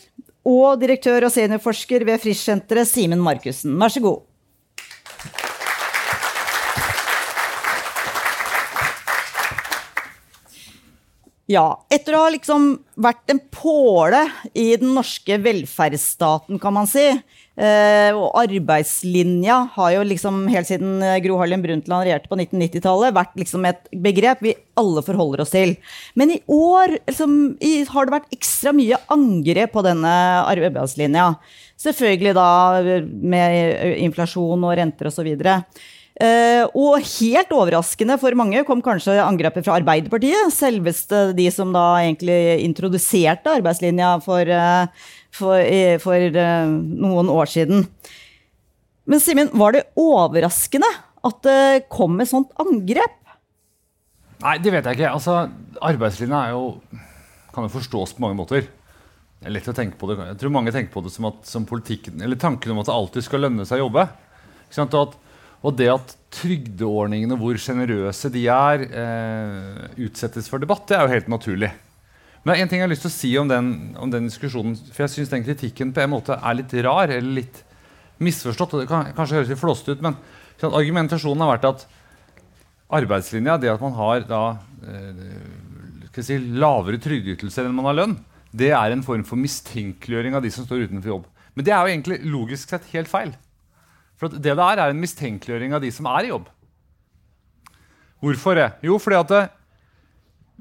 og 0.48 0.80
direktør 0.80 1.28
og 1.28 1.34
seniorforsker 1.34 2.06
ved 2.08 2.22
Frischsenteret, 2.24 2.88
Simen 2.88 3.20
Markussen. 3.26 3.76
Vær 3.82 3.92
så 3.92 4.04
god. 4.06 4.22
Ja, 11.50 11.80
etter 11.90 12.14
å 12.14 12.26
ha 12.28 12.30
liksom 12.30 12.76
vært 13.02 13.32
en 13.34 13.40
påle 13.50 14.20
i 14.54 14.68
den 14.78 14.92
norske 14.94 15.40
velferdsstaten, 15.42 16.60
kan 16.62 16.76
man 16.76 16.86
si, 16.86 17.08
eh, 17.10 18.10
og 18.14 18.38
arbeidslinja 18.38 19.56
har 19.74 19.96
jo 19.96 20.04
liksom 20.06 20.44
helt 20.54 20.70
siden 20.70 21.02
Gro 21.26 21.40
Harlem 21.42 21.66
Brundtland 21.66 22.06
regjerte 22.06 22.30
på 22.30 22.38
1990-tallet, 22.38 23.18
vært 23.18 23.42
liksom 23.42 23.66
et 23.66 23.90
begrep 23.90 24.46
vi 24.46 24.54
alle 24.78 25.02
forholder 25.02 25.42
oss 25.42 25.56
til. 25.56 25.74
Men 26.14 26.36
i 26.38 26.40
år 26.54 27.00
liksom, 27.10 27.40
har 27.96 28.06
det 28.06 28.18
vært 28.20 28.38
ekstra 28.38 28.76
mye 28.78 29.02
angrep 29.18 29.74
på 29.74 29.88
denne 29.90 30.16
arbeidslinja. 30.54 31.32
Selvfølgelig 31.82 32.38
da 32.38 32.50
med 33.10 33.96
inflasjon 34.06 34.70
og 34.70 34.78
renter 34.78 35.10
osv. 35.10 35.34
Og, 35.34 35.42
så 35.42 35.98
og 36.20 37.00
helt 37.00 37.52
overraskende 37.56 38.18
for 38.20 38.36
mange 38.36 38.66
kom 38.68 38.82
kanskje 38.84 39.16
angrepet 39.24 39.64
fra 39.64 39.78
Arbeiderpartiet. 39.80 40.52
Selveste 40.52 41.30
de 41.38 41.46
som 41.54 41.72
da 41.72 41.86
egentlig 42.02 42.60
introduserte 42.66 43.54
arbeidslinja 43.60 44.18
for, 44.26 44.44
uh, 44.52 45.08
for, 45.32 45.64
uh, 45.64 45.96
for 46.04 46.40
noen 46.76 47.32
år 47.32 47.48
siden. 47.54 47.86
Men 49.10 49.24
Simen, 49.24 49.54
var 49.58 49.74
det 49.74 49.88
overraskende 49.98 50.90
at 51.26 51.40
det 51.48 51.88
kom 51.92 52.20
et 52.22 52.30
sånt 52.30 52.52
angrep? 52.62 53.16
Nei, 54.40 54.58
det 54.64 54.72
vet 54.72 54.86
jeg 54.88 55.00
ikke. 55.00 55.12
Altså, 55.12 55.40
Arbeidslinja 55.84 56.44
er 56.46 56.54
jo, 56.56 57.00
kan 57.56 57.66
jo 57.66 57.74
forstås 57.74 58.14
på 58.16 58.24
mange 58.24 58.38
måter. 58.40 58.68
Det 59.40 59.48
er 59.48 59.56
lett 59.56 59.72
å 59.72 59.76
tenke 59.76 60.00
på 60.00 60.12
det. 60.12 60.20
Jeg 60.30 60.38
tror 60.40 60.54
mange 60.54 60.72
tenker 60.76 60.94
på 60.94 61.04
det 61.04 61.12
som, 61.16 61.28
at, 61.32 61.42
som 61.48 61.66
politikken, 61.68 62.22
eller 62.24 62.40
tanken 62.40 62.72
om 62.74 62.80
at 62.82 62.88
det 62.90 62.96
alltid 62.96 63.26
skal 63.26 63.44
lønne 63.48 63.66
seg 63.68 63.80
å 63.80 63.88
jobbe. 63.88 64.06
Ikke 64.68 64.78
sant? 64.78 64.96
Og 64.96 65.10
at 65.10 65.29
og 65.60 65.76
det 65.76 65.90
at 65.92 66.16
trygdeordningene, 66.32 67.36
hvor 67.40 67.58
sjenerøse 67.60 68.32
de 68.32 68.46
er, 68.48 68.86
eh, 68.88 69.88
utsettes 70.06 70.48
for 70.48 70.62
debatt, 70.62 70.86
det 70.88 70.98
er 70.98 71.04
jo 71.04 71.16
helt 71.16 71.32
naturlig. 71.32 71.72
Men 72.44 72.54
det 72.56 72.62
en 72.62 72.70
ting 72.72 72.80
jeg 72.80 72.88
har 72.88 72.94
lyst 72.94 73.04
til 73.04 73.12
å 73.12 73.18
si 73.18 73.32
om 73.38 73.50
den, 73.50 73.96
om 74.00 74.10
den 74.10 74.30
diskusjonen. 74.30 74.78
For 74.94 75.04
jeg 75.04 75.12
syns 75.18 75.34
den 75.34 75.44
kritikken 75.44 75.92
på 75.94 76.02
en 76.02 76.14
måte 76.14 76.38
er 76.40 76.56
litt 76.56 76.72
rar 76.86 77.12
eller 77.12 77.42
litt 77.42 77.64
misforstått. 78.24 78.74
og 78.74 78.80
Det 78.80 78.88
kan 78.88 79.12
kanskje 79.18 79.42
høres 79.42 79.52
litt 79.52 79.60
flåsete 79.60 79.98
ut, 79.98 80.06
men 80.06 80.16
sånn, 80.62 80.72
argumentasjonen 80.72 81.44
har 81.44 81.58
vært 81.58 81.68
at 81.68 81.86
arbeidslinja, 83.00 83.60
det 83.60 83.74
at 83.74 83.84
man 83.84 83.94
har 83.94 84.24
da, 84.30 84.44
eh, 84.88 86.24
si, 86.24 86.38
lavere 86.38 86.98
trygdeytelser 87.00 87.68
enn 87.68 87.76
man 87.76 87.92
har 87.92 88.00
lønn, 88.00 88.18
det 88.56 88.72
er 88.72 88.92
en 88.92 89.04
form 89.04 89.24
for 89.28 89.38
mistenkeliggjøring 89.38 90.36
av 90.36 90.42
de 90.42 90.50
som 90.52 90.66
står 90.66 90.88
utenfor 90.88 91.12
jobb. 91.14 91.28
Men 91.56 91.66
det 91.66 91.74
er 91.76 91.84
jo 91.84 91.94
egentlig 91.94 92.24
logisk 92.24 92.70
sett 92.70 92.88
helt 92.96 93.12
feil. 93.12 93.36
For 94.20 94.32
det 94.32 94.44
det 94.44 94.56
er, 94.56 94.82
er 94.82 94.92
en 94.92 95.00
mistenkeliggjøring 95.00 95.76
av 95.76 95.84
de 95.84 95.92
som 95.96 96.10
er 96.12 96.28
i 96.28 96.34
jobb. 96.34 96.50
Hvorfor 98.20 98.58
det? 98.60 98.68
Jo, 98.84 98.98
fordi 99.00 99.20
at 99.20 99.32
det, 99.32 99.44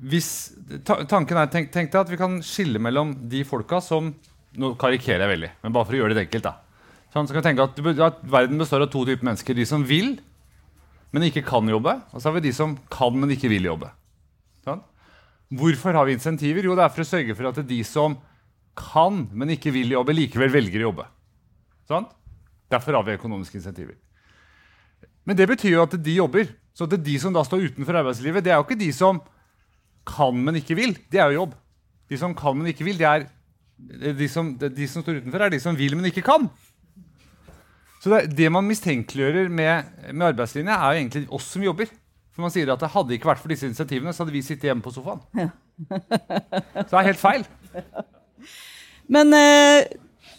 hvis, 0.09 0.31
tanken 0.87 1.41
er, 1.41 1.51
tenk, 1.51 1.73
tenk, 1.75 1.91
deg 1.91 2.01
at 2.05 2.13
vi 2.13 2.21
kan 2.21 2.39
skille 2.47 2.79
mellom 2.83 3.17
de 3.31 3.43
folka 3.47 3.83
som 3.83 4.13
Nå 4.59 4.73
karikerer 4.81 5.23
jeg 5.23 5.31
veldig, 5.31 5.49
men 5.63 5.73
bare 5.75 5.87
for 5.87 5.95
å 5.95 5.99
gjøre 5.99 6.15
det 6.17 6.23
enkelt. 6.25 6.47
da. 6.47 6.55
Sånn, 7.13 7.27
så 7.29 7.35
kan 7.37 7.45
tenke 7.45 7.67
at, 7.69 7.77
at 8.03 8.23
Verden 8.27 8.59
består 8.59 8.83
av 8.83 8.89
to 8.91 9.05
typer 9.07 9.27
mennesker. 9.29 9.55
De 9.55 9.67
som 9.69 9.85
vil, 9.87 10.15
men 11.15 11.27
ikke 11.29 11.45
kan 11.47 11.69
jobbe. 11.69 11.93
Og 12.11 12.17
så 12.17 12.31
har 12.31 12.39
vi 12.39 12.47
de 12.49 12.55
som 12.57 12.73
kan, 12.91 13.15
men 13.15 13.31
ikke 13.37 13.51
vil 13.53 13.69
jobbe. 13.69 13.91
Sånn? 14.67 14.81
Hvorfor 15.61 15.97
har 16.01 16.09
vi 16.09 16.17
insentiver? 16.17 16.65
Jo, 16.65 16.75
det 16.81 16.87
er 16.87 16.95
for 16.97 17.05
å 17.05 17.11
sørge 17.11 17.37
for 17.39 17.51
at 17.53 17.61
de 17.69 17.79
som 17.87 18.17
kan, 18.79 19.21
men 19.37 19.53
ikke 19.55 19.73
vil 19.77 19.95
jobbe, 19.95 20.17
likevel 20.17 20.51
velger 20.57 20.83
å 20.83 20.89
jobbe. 20.89 21.07
Sånn? 21.93 22.09
Derfor 22.71 22.99
har 22.99 23.07
vi 23.07 23.17
økonomiske 23.17 23.59
insentiver. 23.61 23.97
Men 25.25 25.37
det 25.37 25.49
betyr 25.49 25.75
jo 25.77 25.85
at 25.85 25.97
de 26.05 26.15
jobber. 26.17 26.49
Så 26.77 26.87
det 26.87 27.01
er 27.01 27.09
de 27.09 27.17
som 27.21 27.35
da 27.35 27.43
står 27.45 27.67
utenfor 27.71 27.97
arbeidslivet, 28.01 28.45
det 28.45 28.53
er 28.53 28.61
jo 28.61 28.67
ikke 28.67 28.79
de 28.79 28.93
som 28.95 29.19
kan, 30.09 30.37
men 30.45 30.61
ikke 30.61 30.77
vil. 30.79 30.95
Det 31.11 31.21
er 31.21 31.33
jo 31.33 31.43
jobb. 31.43 31.57
De 32.09 32.19
som 32.21 32.35
kan, 32.37 32.57
men 32.57 32.71
ikke 32.71 32.87
vil, 32.87 33.01
det 33.01 33.09
er 33.09 33.27
de 34.17 34.29
som, 34.31 34.55
de 34.57 34.89
som 34.89 35.05
står 35.05 35.21
utenfor, 35.21 35.45
er 35.45 35.53
de 35.53 35.61
som 35.61 35.77
vil, 35.77 35.97
men 35.99 36.09
ikke 36.09 36.25
kan. 36.25 36.49
Så 38.03 38.13
det, 38.13 38.37
det 38.39 38.51
man 38.53 38.67
mistenkeliggjør 38.67 39.51
med, 39.51 39.91
med 40.13 40.27
arbeidslinja, 40.31 40.77
er 40.79 40.95
jo 40.95 41.03
egentlig 41.03 41.25
oss 41.35 41.51
som 41.53 41.67
jobber. 41.67 41.91
For 42.33 42.47
man 42.47 42.55
sier 42.55 42.71
at 42.71 42.81
det 42.81 42.93
hadde 42.95 43.17
ikke 43.17 43.33
vært 43.33 43.43
for 43.43 43.51
disse 43.51 43.67
initiativene, 43.67 44.15
så 44.15 44.23
hadde 44.23 44.37
vi 44.37 44.45
sittet 44.47 44.69
hjemme 44.71 44.85
på 44.85 44.95
sofaen. 44.95 45.23
Ja. 45.35 45.49
så 45.91 46.93
det 46.93 47.01
er 47.01 47.09
helt 47.11 47.23
feil. 47.23 47.47
Men 49.15 49.35
eh, 49.35 49.89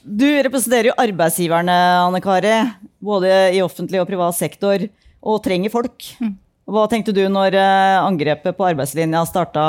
du 0.04 0.28
representerer 0.46 0.92
jo 0.92 1.00
arbeidsgiverne, 1.00 1.76
Anne 2.06 2.22
Kari. 2.24 2.56
Både 3.00 3.32
i 3.56 3.62
offentlig 3.64 4.02
og 4.02 4.08
privat 4.10 4.38
sektor. 4.38 4.86
Og 5.20 5.42
trenger 5.44 5.72
folk. 5.74 6.06
Mm. 6.20 6.38
Hva 6.70 6.86
tenkte 6.90 7.14
du 7.16 7.24
når 7.32 7.58
eh, 7.58 7.98
angrepet 8.00 8.58
på 8.58 8.68
arbeidslinja 8.68 9.24
starta? 9.28 9.64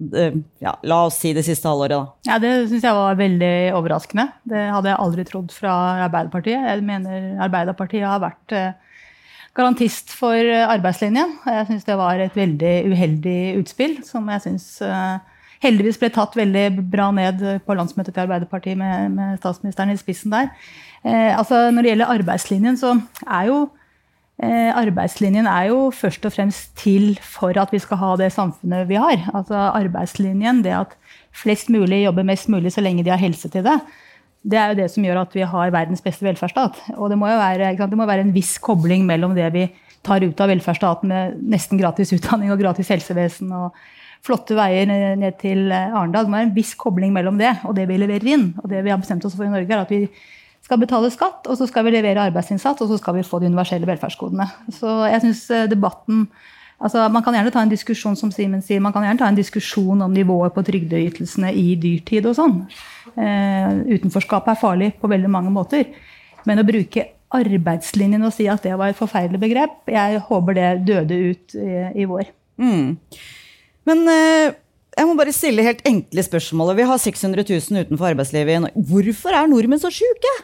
Eh, 0.00 0.38
ja, 0.64 0.72
la 0.82 1.02
oss 1.08 1.18
si 1.20 1.34
det 1.36 1.44
siste 1.46 1.68
halvåret, 1.68 1.94
da. 1.94 2.30
Ja, 2.30 2.38
Det 2.42 2.54
syns 2.70 2.86
jeg 2.86 2.96
var 2.96 3.18
veldig 3.20 3.52
overraskende. 3.76 4.30
Det 4.48 4.64
hadde 4.72 4.90
jeg 4.90 5.02
aldri 5.04 5.26
trodd 5.28 5.52
fra 5.54 5.74
Arbeiderpartiet. 6.06 6.70
Jeg 6.70 6.86
mener 6.88 7.28
Arbeiderpartiet 7.44 8.08
har 8.08 8.24
vært 8.24 8.56
eh, 8.56 8.72
garantist 9.54 10.14
for 10.16 10.54
arbeidslinjen. 10.64 11.36
Jeg 11.46 11.68
syns 11.68 11.86
det 11.86 12.00
var 12.00 12.22
et 12.22 12.34
veldig 12.34 12.74
uheldig 12.90 13.38
utspill, 13.60 14.00
som 14.08 14.26
jeg 14.32 14.42
syns 14.48 14.66
heldigvis 15.62 16.00
ble 16.00 16.10
tatt 16.14 16.36
veldig 16.38 16.66
bra 16.92 17.10
ned 17.14 17.42
på 17.66 17.76
landsmøtet 17.76 18.14
til 18.14 18.24
Arbeiderpartiet 18.24 18.78
med, 18.80 19.14
med 19.14 19.38
statsministeren 19.38 19.94
i 19.94 20.00
spissen 20.00 20.34
der. 20.34 20.50
Eh, 21.04 21.32
altså 21.36 21.70
Når 21.70 21.82
det 21.82 21.92
gjelder 21.92 22.14
arbeidslinjen, 22.16 22.78
så 22.80 22.94
er 23.26 23.50
jo 23.50 23.58
eh, 24.42 24.70
arbeidslinjen 24.74 25.46
er 25.50 25.68
jo 25.70 25.90
først 25.94 26.24
og 26.26 26.34
fremst 26.36 26.74
til 26.80 27.14
for 27.22 27.54
at 27.60 27.72
vi 27.74 27.82
skal 27.82 28.00
ha 28.00 28.14
det 28.20 28.32
samfunnet 28.34 28.88
vi 28.88 28.98
har. 29.00 29.28
Altså 29.34 29.68
Arbeidslinjen, 29.70 30.64
det 30.64 30.74
at 30.78 30.96
flest 31.34 31.70
mulig 31.70 32.04
jobber 32.04 32.26
mest 32.26 32.48
mulig 32.48 32.72
så 32.72 32.84
lenge 32.84 33.04
de 33.04 33.12
har 33.12 33.22
helse 33.22 33.48
til 33.50 33.64
det, 33.66 33.78
det 34.44 34.58
er 34.60 34.72
jo 34.72 34.76
det 34.82 34.90
som 34.92 35.04
gjør 35.06 35.22
at 35.22 35.34
vi 35.34 35.44
har 35.48 35.72
verdens 35.72 36.02
beste 36.04 36.24
velferdsstat. 36.26 36.82
Og 36.98 37.08
det 37.08 37.16
må 37.16 37.30
jo 37.30 37.40
være, 37.40 37.72
det 37.80 37.96
må 37.96 38.06
være 38.06 38.26
en 38.26 38.34
viss 38.34 38.58
kobling 38.60 39.06
mellom 39.08 39.32
det 39.36 39.48
vi 39.54 39.64
tar 40.04 40.24
ut 40.24 40.40
av 40.40 40.50
velferdsstaten 40.52 41.08
med 41.08 41.38
nesten 41.54 41.80
gratis 41.80 42.12
utdanning 42.12 42.52
og 42.52 42.60
gratis 42.60 42.90
helsevesen 42.92 43.52
og 43.56 43.78
flotte 44.24 44.56
veier 44.56 44.88
ned 44.88 45.36
til 45.40 45.68
eh, 45.68 45.92
Arendal. 45.92 46.24
Det 46.24 46.32
må 46.32 46.38
være 46.38 46.48
en 46.50 46.56
viss 46.56 46.72
kobling 46.80 47.12
mellom 47.14 47.36
det 47.40 47.52
og 47.68 47.76
det 47.76 47.84
vi 47.90 48.00
leverer 48.00 48.32
inn. 48.36 48.48
Og 48.62 48.70
det 48.72 48.80
vi 48.86 48.92
har 48.92 49.00
bestemt 49.00 49.24
oss 49.28 49.36
for 49.36 49.46
i 49.46 49.52
Norge, 49.52 49.68
er 49.68 49.84
at 49.84 49.92
vi 49.92 50.06
skal 50.64 50.80
betale 50.80 51.10
skatt, 51.12 51.44
og 51.44 51.58
så 51.60 51.68
skal 51.68 51.84
vi 51.84 51.92
levere 51.92 52.24
arbeidsinnsats, 52.30 52.80
og 52.80 52.88
så 52.88 52.96
skal 53.00 53.18
vi 53.18 53.26
få 53.26 53.40
de 53.42 53.50
universelle 53.50 53.88
velferdsgodene. 53.88 54.46
Så 54.72 55.02
jeg 55.10 55.24
synes 55.26 55.48
eh, 55.52 55.70
debatten 55.70 56.28
Altså, 56.84 57.04
man 57.08 57.22
kan 57.22 57.36
gjerne 57.36 57.52
ta 57.54 57.62
en 57.62 57.70
diskusjon 57.70 58.16
som 58.18 58.32
Simen 58.34 58.60
sier, 58.60 58.80
man 58.82 58.92
kan 58.92 59.04
gjerne 59.06 59.20
ta 59.20 59.28
en 59.30 59.36
diskusjon 59.38 60.02
om 60.04 60.12
nivået 60.12 60.52
på 60.52 60.64
trygdeytelsene 60.66 61.52
i 61.54 61.76
dyrtid 61.80 62.26
og 62.28 62.34
sånn. 62.36 62.56
Eh, 63.14 63.94
utenforskapet 63.94 64.52
er 64.52 64.60
farlig 64.60 64.88
på 65.00 65.08
veldig 65.08 65.30
mange 65.32 65.52
måter. 65.54 65.86
Men 66.44 66.60
å 66.60 66.66
bruke 66.66 67.06
arbeidslinjen 67.34 68.26
og 68.26 68.34
si 68.34 68.48
at 68.50 68.66
det 68.66 68.74
var 68.76 68.90
et 68.90 68.98
forferdelig 68.98 69.40
begrep, 69.46 69.78
jeg 69.94 70.20
håper 70.26 70.58
det 70.58 70.68
døde 70.90 71.20
ut 71.30 71.56
i, 71.62 71.70
i 72.02 72.08
vår. 72.10 72.28
Mm. 72.60 72.98
Men 73.88 74.02
eh, 74.10 74.56
jeg 74.94 75.08
må 75.08 75.14
bare 75.18 75.34
stille 75.34 75.66
helt 75.66 75.84
enkle 75.88 76.24
spørsmålet. 76.24 76.78
Vi 76.78 76.88
har 76.88 77.00
600 77.02 77.46
000 77.50 77.86
utenfor 77.86 78.12
arbeidslivet 78.12 78.56
i 78.56 78.64
Norge. 78.64 78.84
Hvorfor 78.90 79.36
er 79.36 79.48
nordmenn 79.50 79.82
så 79.82 79.92
sjuke? 79.92 80.34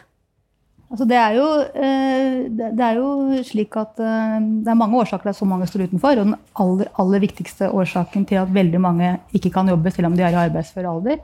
Altså 0.91 1.05
det, 1.07 1.15
er 1.15 1.37
jo, 1.37 1.45
eh, 1.79 2.39
det, 2.51 2.83
er 2.83 2.97
jo, 2.99 3.11
slik 3.47 3.77
at 3.79 4.01
eh, 4.03 4.39
det 4.65 4.73
er 4.73 4.79
mange 4.79 4.99
årsaker 4.99 5.29
til 5.29 5.31
at 5.31 5.39
så 5.39 5.47
mange 5.47 5.69
står 5.69 5.85
utenfor. 5.87 6.19
Og 6.19 6.27
den 6.27 6.35
aller, 6.59 6.89
aller 6.99 7.23
viktigste 7.23 7.69
årsaken 7.71 8.27
til 8.27 8.41
at 8.41 8.51
veldig 8.51 8.81
mange 8.83 9.13
ikke 9.37 9.53
kan 9.55 9.71
jobbe 9.71 9.93
selv 9.95 10.11
om 10.11 10.17
de 10.17 10.25
er 10.27 10.35
i 10.35 10.41
arbeidsfør 10.43 10.89
alder, 10.91 11.23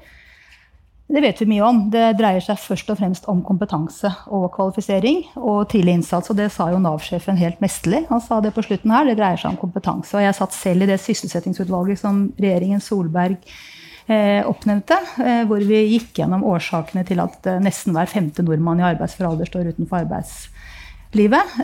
det 1.07 1.21
vet 1.23 1.39
vi 1.39 1.45
mye 1.47 1.63
om. 1.63 1.77
Det 1.91 2.03
dreier 2.19 2.43
seg 2.43 2.59
først 2.59 2.89
og 2.91 2.97
fremst 2.99 3.27
om 3.31 3.39
kompetanse 3.47 4.09
og 4.27 4.49
kvalifisering 4.57 5.21
og 5.39 5.69
tidlig 5.71 5.93
innsats. 6.01 6.33
Og 6.33 6.35
det 6.35 6.49
sa 6.51 6.67
jo 6.73 6.81
Nav-sjefen 6.83 7.39
helt 7.39 7.61
mesterlig. 7.63 8.03
Han 8.09 8.19
sa 8.23 8.41
det 8.43 8.51
på 8.55 8.65
slutten 8.65 8.91
her. 8.91 9.07
Det 9.07 9.15
dreier 9.15 9.39
seg 9.39 9.53
om 9.53 9.61
kompetanse. 9.61 10.17
Og 10.17 10.25
jeg 10.25 10.35
satt 10.35 10.57
selv 10.57 10.83
i 10.83 10.89
det 10.91 10.99
sysselsettingsutvalget 10.99 12.01
som 12.01 12.25
regjeringen 12.35 12.83
Solberg 12.83 13.37
eh, 13.39 14.43
oppnevnte, 14.43 14.99
eh, 15.23 15.45
hvor 15.47 15.63
vi 15.63 15.85
gikk 15.93 16.19
gjennom 16.19 16.43
årsakene 16.51 17.05
til 17.07 17.23
at 17.23 17.47
eh, 17.47 17.63
nesten 17.63 17.95
hver 17.95 18.11
femte 18.11 18.43
nordmann 18.43 18.83
i 18.83 18.89
arbeidsfør 18.89 19.29
alder 19.31 19.47
står 19.47 19.71
utenfor 19.71 20.01
arbeidslivet. 20.03 21.55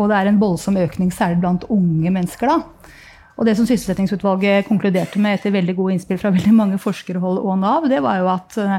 Og 0.00 0.08
det 0.08 0.16
er 0.16 0.32
en 0.32 0.40
voldsom 0.40 0.80
økning, 0.80 1.12
særlig 1.12 1.42
blant 1.44 1.68
unge 1.68 2.14
mennesker. 2.16 2.56
da. 2.56 2.96
Og 3.38 3.46
det 3.46 3.54
som 3.54 3.66
Sysselsettingsutvalget 3.68 4.66
konkluderte 4.66 5.20
med 5.22 5.38
etter 5.38 5.54
veldig 5.54 5.76
gode 5.78 5.94
innspill 5.94 6.18
fra 6.18 6.34
veldig 6.34 6.54
mange 6.54 6.78
forskerhold 6.82 7.38
og 7.38 7.58
Nav, 7.62 7.86
det 7.90 8.02
var 8.02 8.18
jo 8.18 8.30
at 8.32 8.58
eh, 8.58 8.78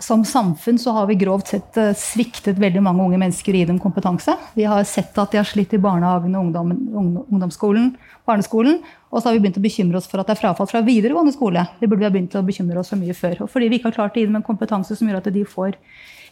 som 0.00 0.24
samfunn 0.24 0.78
så 0.80 0.92
har 0.96 1.06
vi 1.06 1.16
grovt 1.20 1.52
sett 1.52 1.76
eh, 1.80 1.92
sviktet 1.98 2.58
veldig 2.60 2.82
mange 2.84 3.04
unge 3.04 3.20
mennesker 3.20 3.56
i 3.56 3.66
dem 3.68 3.78
kompetanse. 3.80 4.32
Vi 4.56 4.64
har 4.68 4.80
sett 4.88 5.16
at 5.20 5.32
de 5.32 5.40
har 5.40 5.48
slitt 5.48 5.74
i 5.76 5.80
barnehagen 5.82 6.36
og 6.38 6.48
ungdom, 6.48 6.72
ungdomsskolen, 7.28 7.92
barneskolen. 8.28 8.80
Og 9.12 9.20
så 9.20 9.28
har 9.28 9.36
vi 9.36 9.44
begynt 9.44 9.60
å 9.60 9.64
bekymre 9.64 10.00
oss 10.00 10.08
for 10.10 10.22
at 10.22 10.30
det 10.30 10.38
er 10.38 10.40
frafall 10.40 10.70
fra 10.70 10.82
videregående 10.86 11.36
skole. 11.36 11.66
Det 11.80 11.88
burde 11.88 12.02
vi 12.02 12.08
ha 12.08 12.14
begynt 12.16 12.36
å 12.40 12.44
bekymre 12.46 12.80
oss 12.80 12.94
for 12.94 13.00
mye 13.00 13.16
før. 13.16 13.44
Og 13.44 13.52
fordi 13.52 13.68
vi 13.70 13.80
ikke 13.80 13.92
har 13.92 13.98
klart 14.00 14.16
å 14.16 14.22
gi 14.22 14.28
dem 14.28 14.40
en 14.40 14.46
kompetanse 14.46 14.96
som 14.96 15.10
gjør 15.10 15.20
at 15.20 15.32
de 15.36 15.44
får 15.48 15.76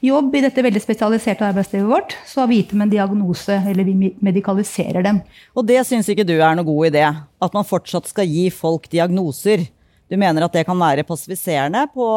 jobb 0.02 0.34
i 0.34 0.42
dette 0.42 0.64
veldig 0.64 0.82
spesialiserte 0.82 1.46
arbeidslivet 1.46 1.88
vårt, 1.88 2.16
så 2.26 2.42
har 2.42 2.50
vi 2.50 2.58
gitt 2.60 2.72
dem 2.74 2.82
en 2.84 2.90
diagnose, 2.92 3.58
eller 3.70 3.86
vi 3.86 4.12
medikaliserer 4.24 5.04
dem. 5.06 5.20
Og 5.54 5.66
det 5.68 5.78
syns 5.86 6.10
ikke 6.10 6.26
du 6.26 6.34
er 6.38 6.56
noe 6.58 6.66
god 6.66 6.90
idé? 6.90 7.04
At 7.42 7.54
man 7.54 7.66
fortsatt 7.68 8.10
skal 8.10 8.26
gi 8.26 8.48
folk 8.54 8.88
diagnoser? 8.92 9.68
Du 10.10 10.18
mener 10.20 10.44
at 10.44 10.56
det 10.56 10.66
kan 10.68 10.76
være 10.76 11.06
passiviserende 11.08 11.86
på, 11.94 12.08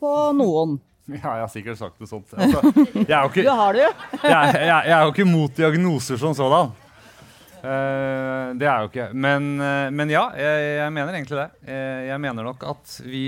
på 0.00 0.16
noen? 0.38 0.78
Ja, 1.04 1.34
jeg 1.36 1.42
har 1.42 1.50
sikkert 1.52 1.76
sagt 1.76 1.98
det 2.00 2.06
sånt. 2.08 2.30
Altså, 2.32 2.62
jeg 2.96 3.12
er 3.12 3.26
jo 3.26 3.28
ikke, 3.28 3.42
du 3.48 3.50
har 3.52 3.76
det 3.76 3.82
jo. 3.82 3.90
jeg, 4.22 4.54
jeg, 4.56 4.68
jeg, 4.70 4.94
er 4.94 5.02
jo 5.02 5.12
ikke 5.12 5.26
mot 5.28 5.58
diagnoser 5.58 6.20
som 6.20 6.32
sådan. 6.36 6.70
Uh, 7.64 8.52
det 8.56 8.64
er 8.64 8.70
jeg 8.70 8.86
jo 8.86 8.88
ikke. 8.88 9.08
Men, 9.12 9.50
uh, 9.60 9.88
men 9.92 10.12
ja, 10.12 10.22
jeg, 10.36 10.94
mener 10.96 11.16
egentlig 11.16 11.36
det. 11.42 11.46
Uh, 11.68 12.00
jeg 12.08 12.22
mener 12.24 12.48
nok 12.48 12.64
at 12.72 12.96
vi 13.04 13.26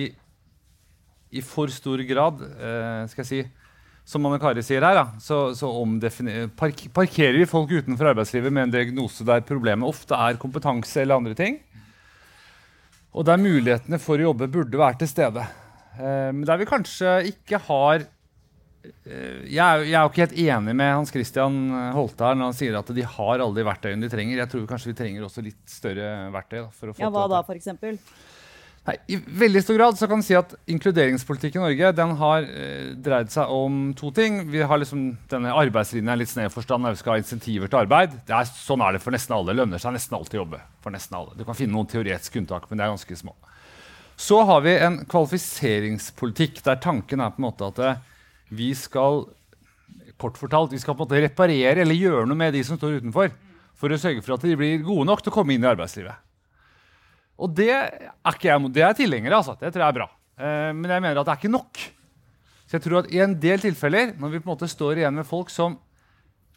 i 1.37 1.43
for 1.45 1.69
stor 1.69 2.00
grad 2.09 2.41
skal 3.11 3.21
jeg 3.21 3.29
si, 3.29 3.41
som 4.06 4.26
Anne 4.28 4.38
Kari 4.38 4.62
sier 4.62 4.84
her, 4.86 4.94
da, 4.94 5.06
så, 5.18 5.50
så 5.58 5.68
park 6.54 6.84
parkerer 6.94 7.40
vi 7.40 7.48
folk 7.50 7.72
utenfor 7.75 8.12
arbeidslivet 8.12 8.54
med 8.54 8.68
en 8.68 8.75
diagnose 8.76 9.26
der 9.26 9.42
problemet 9.42 9.88
ofte 9.88 10.14
er 10.14 10.38
kompetanse 10.38 11.02
eller 11.02 11.18
andre 11.18 11.34
ting. 11.34 11.58
Og 13.16 13.26
der 13.26 13.40
mulighetene 13.40 13.98
for 13.98 14.20
å 14.20 14.28
jobbe 14.28 14.46
burde 14.52 14.78
være 14.78 15.00
til 15.00 15.10
stede. 15.10 15.42
Eh, 15.96 16.30
men 16.30 16.44
der 16.46 16.60
vi 16.60 16.68
kanskje 16.70 17.16
ikke 17.32 17.58
har 17.66 18.04
eh, 18.04 19.42
jeg, 19.48 19.58
er, 19.58 19.82
jeg, 19.88 19.96
er, 19.96 20.04
jo 20.04 20.12
ikke 20.12 20.25
helt 20.26 20.38
enig 20.44 20.76
med 20.78 20.92
Hans 20.92 21.14
Christian 21.16 21.58
Holte 21.96 22.28
her 22.28 22.38
når 22.38 22.52
han 22.52 22.58
sier 22.60 22.78
at 22.78 22.94
de 22.94 23.10
har 23.16 23.42
alle 23.42 23.58
de 23.58 23.66
verktøyene 23.66 24.06
de 24.06 24.12
trenger. 24.12 24.38
Jeg 24.44 24.52
tror 24.54 24.70
kanskje 24.70 24.92
vi 24.92 24.98
trenger 25.02 25.26
også 25.26 25.42
litt 25.48 25.62
større 25.66 26.14
verktøy. 26.36 26.60
Da, 26.60 26.70
for 26.70 26.92
å 26.92 26.94
få 26.94 27.02
ja, 27.02 27.10
Hva 27.10 27.26
da, 27.34 27.42
for 27.48 27.58
eksempel? 27.58 27.98
Nei, 28.87 28.95
I 29.11 29.16
veldig 29.19 29.61
stor 29.64 29.78
grad 29.81 29.97
så 29.99 30.07
kan 30.07 30.21
si 30.23 30.37
at 30.38 30.52
Inkluderingspolitikk 30.71 31.57
i 31.57 31.62
Norge 31.62 31.88
den 31.99 32.12
har 32.21 32.45
eh, 32.47 32.93
dreid 33.02 33.33
seg 33.35 33.50
om 33.50 33.88
to 33.99 34.12
ting. 34.14 34.45
Vi 34.52 34.61
har 34.62 34.78
liksom 34.78 35.09
denne 35.31 35.55
arbeidslinja 35.59 36.14
litt 36.14 36.31
snev 36.31 36.52
forstand 36.55 36.87
vi 36.87 37.00
skal 37.00 37.16
ha 37.16 37.23
insentiver 37.23 37.73
til 37.73 37.81
arbeid. 37.81 38.14
Er, 38.31 38.47
sånn 38.47 38.85
er 38.87 38.95
det 38.95 39.02
for 39.02 39.16
nesten 39.16 39.35
alle. 39.35 39.50
Det 39.50 39.59
lønner 39.59 39.83
seg 39.83 39.97
nesten 39.97 40.14
alltid 40.19 40.38
å 40.38 40.45
jobbe. 40.45 40.61
for 40.87 40.95
nesten 40.95 41.16
alle. 41.19 41.35
Du 41.35 41.43
kan 41.43 41.59
finne 41.59 41.75
noen 41.75 41.90
teoretiske 41.90 42.38
unntak, 42.38 42.69
men 42.71 42.78
det 42.78 42.87
er 42.87 42.93
ganske 42.93 43.16
små. 43.19 43.35
Så 44.16 44.38
har 44.47 44.62
vi 44.62 44.76
en 44.78 45.00
kvalifiseringspolitikk 45.11 46.62
der 46.64 46.78
tanken 46.78 47.21
er 47.21 47.35
på 47.35 47.43
en 47.43 47.49
måte 47.49 47.73
at 47.73 47.81
eh, 47.83 47.99
vi 48.55 48.71
skal 48.78 49.26
kort 50.16 50.38
fortalt, 50.38 50.71
vi 50.71 50.78
skal 50.78 50.95
på 50.95 51.02
en 51.02 51.11
måte 51.11 51.25
reparere 51.26 51.83
eller 51.83 51.99
gjøre 51.99 52.31
noe 52.31 52.38
med 52.38 52.55
de 52.55 52.62
som 52.64 52.78
står 52.78 53.00
utenfor, 53.02 53.35
for 53.76 53.90
å 53.90 53.99
sørge 54.00 54.23
for 54.23 54.38
at 54.38 54.47
de 54.47 54.55
blir 54.57 54.87
gode 54.87 55.11
nok 55.11 55.26
til 55.26 55.35
å 55.35 55.37
komme 55.40 55.57
inn 55.57 55.66
i 55.66 55.73
arbeidslivet. 55.75 56.23
Og 57.37 57.52
det 57.52 57.71
er 57.73 58.11
ikke 58.33 58.49
jeg 58.49 58.73
det 58.73 58.85
er 58.87 58.97
tilhenger 58.97 59.35
av. 59.35 59.43
Altså. 59.43 59.57
Det 59.61 59.73
tror 59.73 59.85
jeg 59.85 59.93
er 59.93 59.99
bra. 59.99 60.09
Eh, 60.37 60.71
men 60.76 60.90
jeg 60.90 61.05
mener 61.05 61.21
at 61.21 61.28
det 61.28 61.35
er 61.35 61.43
ikke 61.43 61.57
nok. 61.57 61.83
Så 62.66 62.78
jeg 62.78 62.85
tror 62.87 63.02
at 63.02 63.11
i 63.14 63.21
en 63.23 63.37
del 63.40 63.62
tilfeller, 63.62 64.14
når 64.19 64.33
vi 64.33 64.40
på 64.40 64.49
en 64.49 64.55
måte 64.55 64.71
står 64.71 65.02
igjen 65.02 65.21
med 65.21 65.28
folk 65.28 65.52
som 65.52 65.76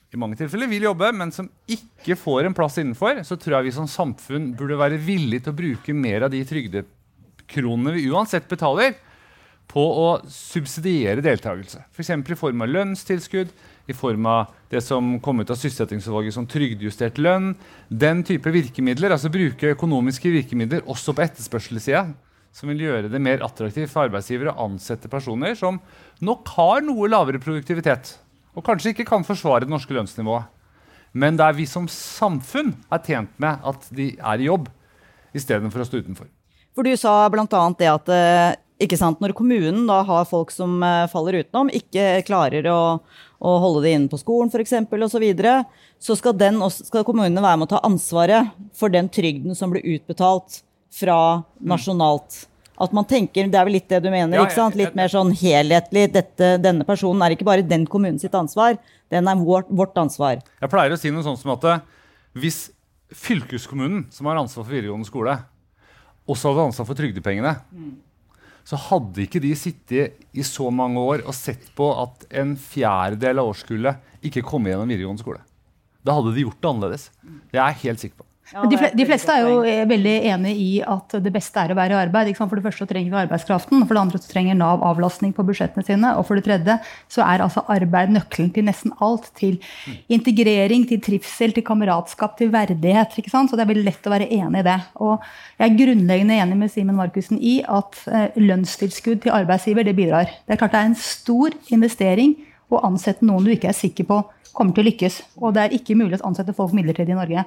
i 0.10 0.18
mange 0.18 0.40
tilfeller 0.40 0.70
vil 0.72 0.88
jobbe, 0.88 1.12
men 1.14 1.30
som 1.34 1.52
ikke 1.70 2.16
får 2.18 2.48
en 2.48 2.56
plass 2.58 2.80
innenfor, 2.82 3.20
så 3.28 3.38
tror 3.38 3.60
jeg 3.60 3.68
vi 3.68 3.76
som 3.76 3.90
samfunn 3.90 4.48
burde 4.58 4.80
være 4.80 4.98
villige 4.98 5.46
til 5.46 5.54
å 5.54 5.60
bruke 5.60 5.94
mer 5.94 6.26
av 6.26 6.34
de 6.34 6.42
trygdekronene 6.50 7.94
vi 7.94 8.08
uansett 8.10 8.50
betaler, 8.50 8.96
på 9.70 9.82
å 9.82 10.08
subsidiere 10.34 11.22
deltakelse. 11.22 11.84
F.eks. 11.94 12.10
i 12.18 12.38
form 12.38 12.64
av 12.66 12.72
lønnstilskudd, 12.74 13.52
i 13.90 13.96
form 13.98 14.26
av 14.30 14.54
det 14.70 14.82
som 14.86 15.16
kom 15.22 15.42
ut 15.42 15.50
av 15.50 15.58
sysselsettingsutvalget 15.58 16.36
som 16.36 16.48
trygdejustert 16.50 17.20
lønn. 17.22 17.52
Den 17.90 18.24
type 18.26 18.50
virkemidler, 18.54 19.14
altså 19.14 19.32
bruke 19.34 19.74
økonomiske 19.76 20.32
virkemidler 20.34 20.86
også 20.90 21.14
på 21.14 21.26
etterspørselssida, 21.26 22.08
som 22.54 22.72
vil 22.74 22.88
gjøre 22.88 23.12
det 23.14 23.22
mer 23.22 23.44
attraktivt 23.46 23.92
for 23.92 24.08
arbeidsgivere 24.08 24.56
å 24.56 24.66
ansette 24.66 25.10
personer 25.12 25.54
som 25.58 25.78
nok 26.26 26.50
har 26.56 26.82
noe 26.86 27.10
lavere 27.10 27.42
produktivitet, 27.42 28.16
og 28.58 28.66
kanskje 28.66 28.96
ikke 28.96 29.08
kan 29.12 29.26
forsvare 29.26 29.68
det 29.68 29.74
norske 29.74 29.94
lønnsnivået. 29.94 30.50
Men 31.14 31.38
der 31.38 31.54
vi 31.58 31.66
som 31.70 31.88
samfunn 31.90 32.76
er 32.94 33.06
tjent 33.06 33.32
med 33.42 33.62
at 33.66 33.86
de 33.94 34.12
er 34.18 34.42
i 34.42 34.50
jobb, 34.50 34.68
istedenfor 35.34 35.82
å 35.82 35.88
stå 35.88 36.02
utenfor. 36.02 36.30
For 36.74 36.86
du 36.86 36.94
sa 36.98 37.14
bl.a. 37.30 37.62
det 37.78 37.90
at 37.90 38.12
eh, 38.14 38.58
ikke 38.80 38.98
sant, 39.00 39.20
når 39.20 39.34
kommunen 39.36 39.84
da 39.90 40.00
har 40.08 40.28
folk 40.30 40.54
som 40.56 40.78
eh, 40.86 41.06
faller 41.12 41.42
utenom, 41.42 41.72
ikke 41.76 42.22
klarer 42.28 42.68
å, 42.72 42.80
å 43.44 43.56
holde 43.64 43.84
det 43.84 43.96
inne 43.98 44.12
på 44.12 44.20
skolen 44.22 44.52
f.eks., 44.52 44.72
osv., 44.88 45.10
så, 45.12 45.22
videre, 45.22 45.56
så 46.00 46.16
skal, 46.16 46.38
den, 46.40 46.62
skal 46.72 47.04
kommunene 47.08 47.44
være 47.44 47.60
med 47.60 47.68
å 47.68 47.74
ta 47.76 47.82
ansvaret 47.88 48.54
for 48.80 48.94
den 48.94 49.12
trygden 49.12 49.58
som 49.58 49.74
blir 49.74 49.84
utbetalt 49.84 50.62
fra 50.96 51.20
nasjonalt. 51.60 52.46
At 52.80 52.96
man 52.96 53.04
tenker, 53.04 53.52
Det 53.52 53.60
er 53.60 53.68
vel 53.68 53.76
litt 53.76 53.92
det 53.92 54.00
du 54.00 54.08
mener? 54.08 54.40
Ikke 54.40 54.56
sant? 54.56 54.80
Litt 54.80 54.96
mer 54.96 55.12
sånn 55.12 55.34
helhetlig. 55.36 56.06
Dette, 56.16 56.56
denne 56.64 56.88
personen 56.88 57.26
er 57.26 57.36
ikke 57.36 57.48
bare 57.50 57.66
den 57.68 57.84
kommunen 57.84 58.22
sitt 58.22 58.36
ansvar, 58.40 58.80
den 59.12 59.28
er 59.28 59.44
vårt, 59.44 59.68
vårt 59.68 59.98
ansvar. 60.00 60.40
Jeg 60.64 60.72
pleier 60.72 60.96
å 60.96 61.02
si 61.02 61.12
noe 61.12 61.28
sånt 61.28 61.44
som 61.44 61.52
at 61.58 61.68
eh, 61.68 61.88
hvis 62.40 62.70
fylkeskommunen, 63.12 64.06
som 64.16 64.30
har 64.30 64.40
ansvar 64.40 64.64
for 64.64 64.72
videregående 64.72 65.10
skole, 65.10 65.42
også 66.30 66.54
hadde 66.54 66.70
ansvar 66.70 66.88
for 66.88 66.96
trygdepengene, 66.96 67.58
mm 67.74 67.98
så 68.70 68.78
hadde 68.78 69.24
ikke 69.24 69.42
de 69.42 69.56
sittet 69.58 70.20
i 70.38 70.46
så 70.46 70.70
mange 70.70 71.02
år 71.02 71.24
og 71.26 71.34
sett 71.34 71.72
på 71.78 71.88
at 72.04 72.28
en 72.38 72.54
fjerdedel 72.60 73.42
av 73.42 73.50
årskullet 73.50 74.26
ikke 74.30 74.46
kom 74.46 74.68
gjennom 74.70 74.92
videregående 74.92 75.24
skole. 75.24 75.42
Da 76.06 76.14
hadde 76.16 76.36
de 76.36 76.46
gjort 76.46 76.60
det 76.62 76.70
annerledes. 76.70 77.08
Det 77.50 77.58
er 77.58 77.72
jeg 77.72 77.82
helt 77.88 78.04
sikker 78.04 78.22
på. 78.22 78.29
Ja, 78.50 78.64
de, 78.66 78.78
de, 78.98 79.06
fleste 79.06 79.34
er 79.34 79.46
jo 79.46 79.58
eh, 79.62 79.84
veldig 79.86 80.14
enig 80.32 80.52
i 80.58 80.70
at 80.82 81.14
det 81.22 81.32
beste 81.34 81.62
er 81.62 81.74
å 81.74 81.78
være 81.78 81.94
i 81.94 82.00
arbeid. 82.00 82.32
For 82.38 82.58
det 82.58 82.66
første 82.66 82.82
så 82.82 82.90
trenger 82.90 83.14
vi 83.14 83.20
arbeidskraften, 83.22 83.84
for 83.86 83.94
det 83.94 84.02
andre 84.02 84.22
så 84.22 84.32
trenger 84.32 84.58
Nav 84.58 84.82
avlastning 84.88 85.36
på 85.38 85.46
budsjettene 85.46 85.86
sine. 85.86 86.16
Og 86.18 86.26
for 86.26 86.40
det 86.40 86.48
tredje 86.48 86.80
så 87.12 87.22
er 87.28 87.44
altså 87.46 87.62
arbeid 87.70 88.16
nøkkelen 88.16 88.50
til 88.56 88.66
nesten 88.66 88.96
alt. 89.06 89.30
Til 89.38 89.60
integrering, 90.10 90.88
til 90.90 91.04
trivsel, 91.06 91.54
til 91.54 91.66
kameratskap, 91.68 92.40
til 92.40 92.50
verdighet. 92.56 93.20
ikke 93.22 93.34
sant? 93.34 93.52
Så 93.52 93.60
det 93.60 93.68
er 93.68 93.72
veldig 93.76 93.86
lett 93.86 94.10
å 94.10 94.16
være 94.16 94.32
enig 94.40 94.64
i 94.64 94.68
det. 94.72 94.80
Og 94.98 95.30
jeg 95.60 95.68
er 95.70 95.80
grunnleggende 95.84 96.42
enig 96.42 96.60
med 96.64 96.74
Simen 96.74 96.98
Markussen 96.98 97.38
i 97.38 97.60
at 97.70 98.02
eh, 98.10 98.42
lønnstilskudd 98.42 99.28
til 99.28 99.36
arbeidsgiver, 99.38 99.86
det 99.86 99.98
bidrar. 100.00 100.34
Det 100.48 100.58
er 100.58 100.64
klart 100.64 100.74
det 100.74 100.82
er 100.82 100.92
en 100.96 101.00
stor 101.06 101.54
investering 101.70 102.34
å 102.74 102.82
ansette 102.86 103.26
noen 103.26 103.46
du 103.46 103.54
ikke 103.54 103.70
er 103.70 103.78
sikker 103.78 104.10
på 104.10 104.24
kommer 104.58 104.74
til 104.74 104.88
å 104.88 104.90
lykkes. 104.90 105.24
Og 105.38 105.54
det 105.56 105.68
er 105.68 105.76
ikke 105.78 105.98
mulig 105.98 106.18
å 106.18 106.30
ansette 106.34 106.58
folk 106.58 106.74
midlertidig 106.74 107.14
i 107.14 107.22
Norge 107.22 107.46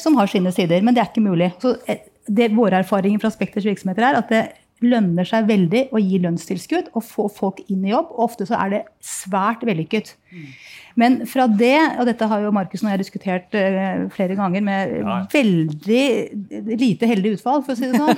som 0.00 0.18
har 0.18 0.30
sine 0.30 0.52
sider. 0.54 0.82
Men 0.82 0.96
det 0.96 1.04
er 1.04 1.10
ikke 1.12 1.24
mulig. 1.24 1.52
Så 1.62 1.76
eh, 1.90 2.04
det, 2.26 2.52
våre 2.56 2.82
erfaringer 2.82 3.22
fra 3.22 3.32
Spekters 3.34 3.66
virksomheter 3.68 4.06
er 4.08 4.20
at 4.20 4.32
det 4.32 4.44
lønner 4.84 5.26
seg 5.28 5.46
veldig 5.48 5.86
å 5.94 6.00
gi 6.02 6.18
lønnstilskudd 6.20 6.90
og 6.92 7.04
få 7.06 7.28
folk 7.32 7.62
inn 7.68 7.86
i 7.86 7.92
jobb. 7.92 8.10
Og 8.14 8.26
ofte 8.28 8.48
så 8.48 8.58
er 8.60 8.72
det 8.74 8.82
svært 9.04 9.64
vellykket. 9.66 10.14
Mm. 10.34 10.48
Men 11.00 11.16
fra 11.26 11.46
det, 11.50 11.76
og 11.98 12.06
dette 12.06 12.26
har 12.30 12.42
jo 12.44 12.52
Markus 12.54 12.84
og 12.84 12.90
jeg 12.92 13.00
diskutert 13.00 13.56
uh, 13.58 14.04
flere 14.14 14.36
ganger 14.38 14.62
med 14.62 14.92
ja. 15.00 15.16
veldig 15.32 16.04
lite 16.78 17.08
heldig 17.10 17.32
utfall, 17.34 17.64
for 17.66 17.74
å 17.74 17.78
si 17.78 17.88
det 17.90 17.98
sånn. 17.98 18.14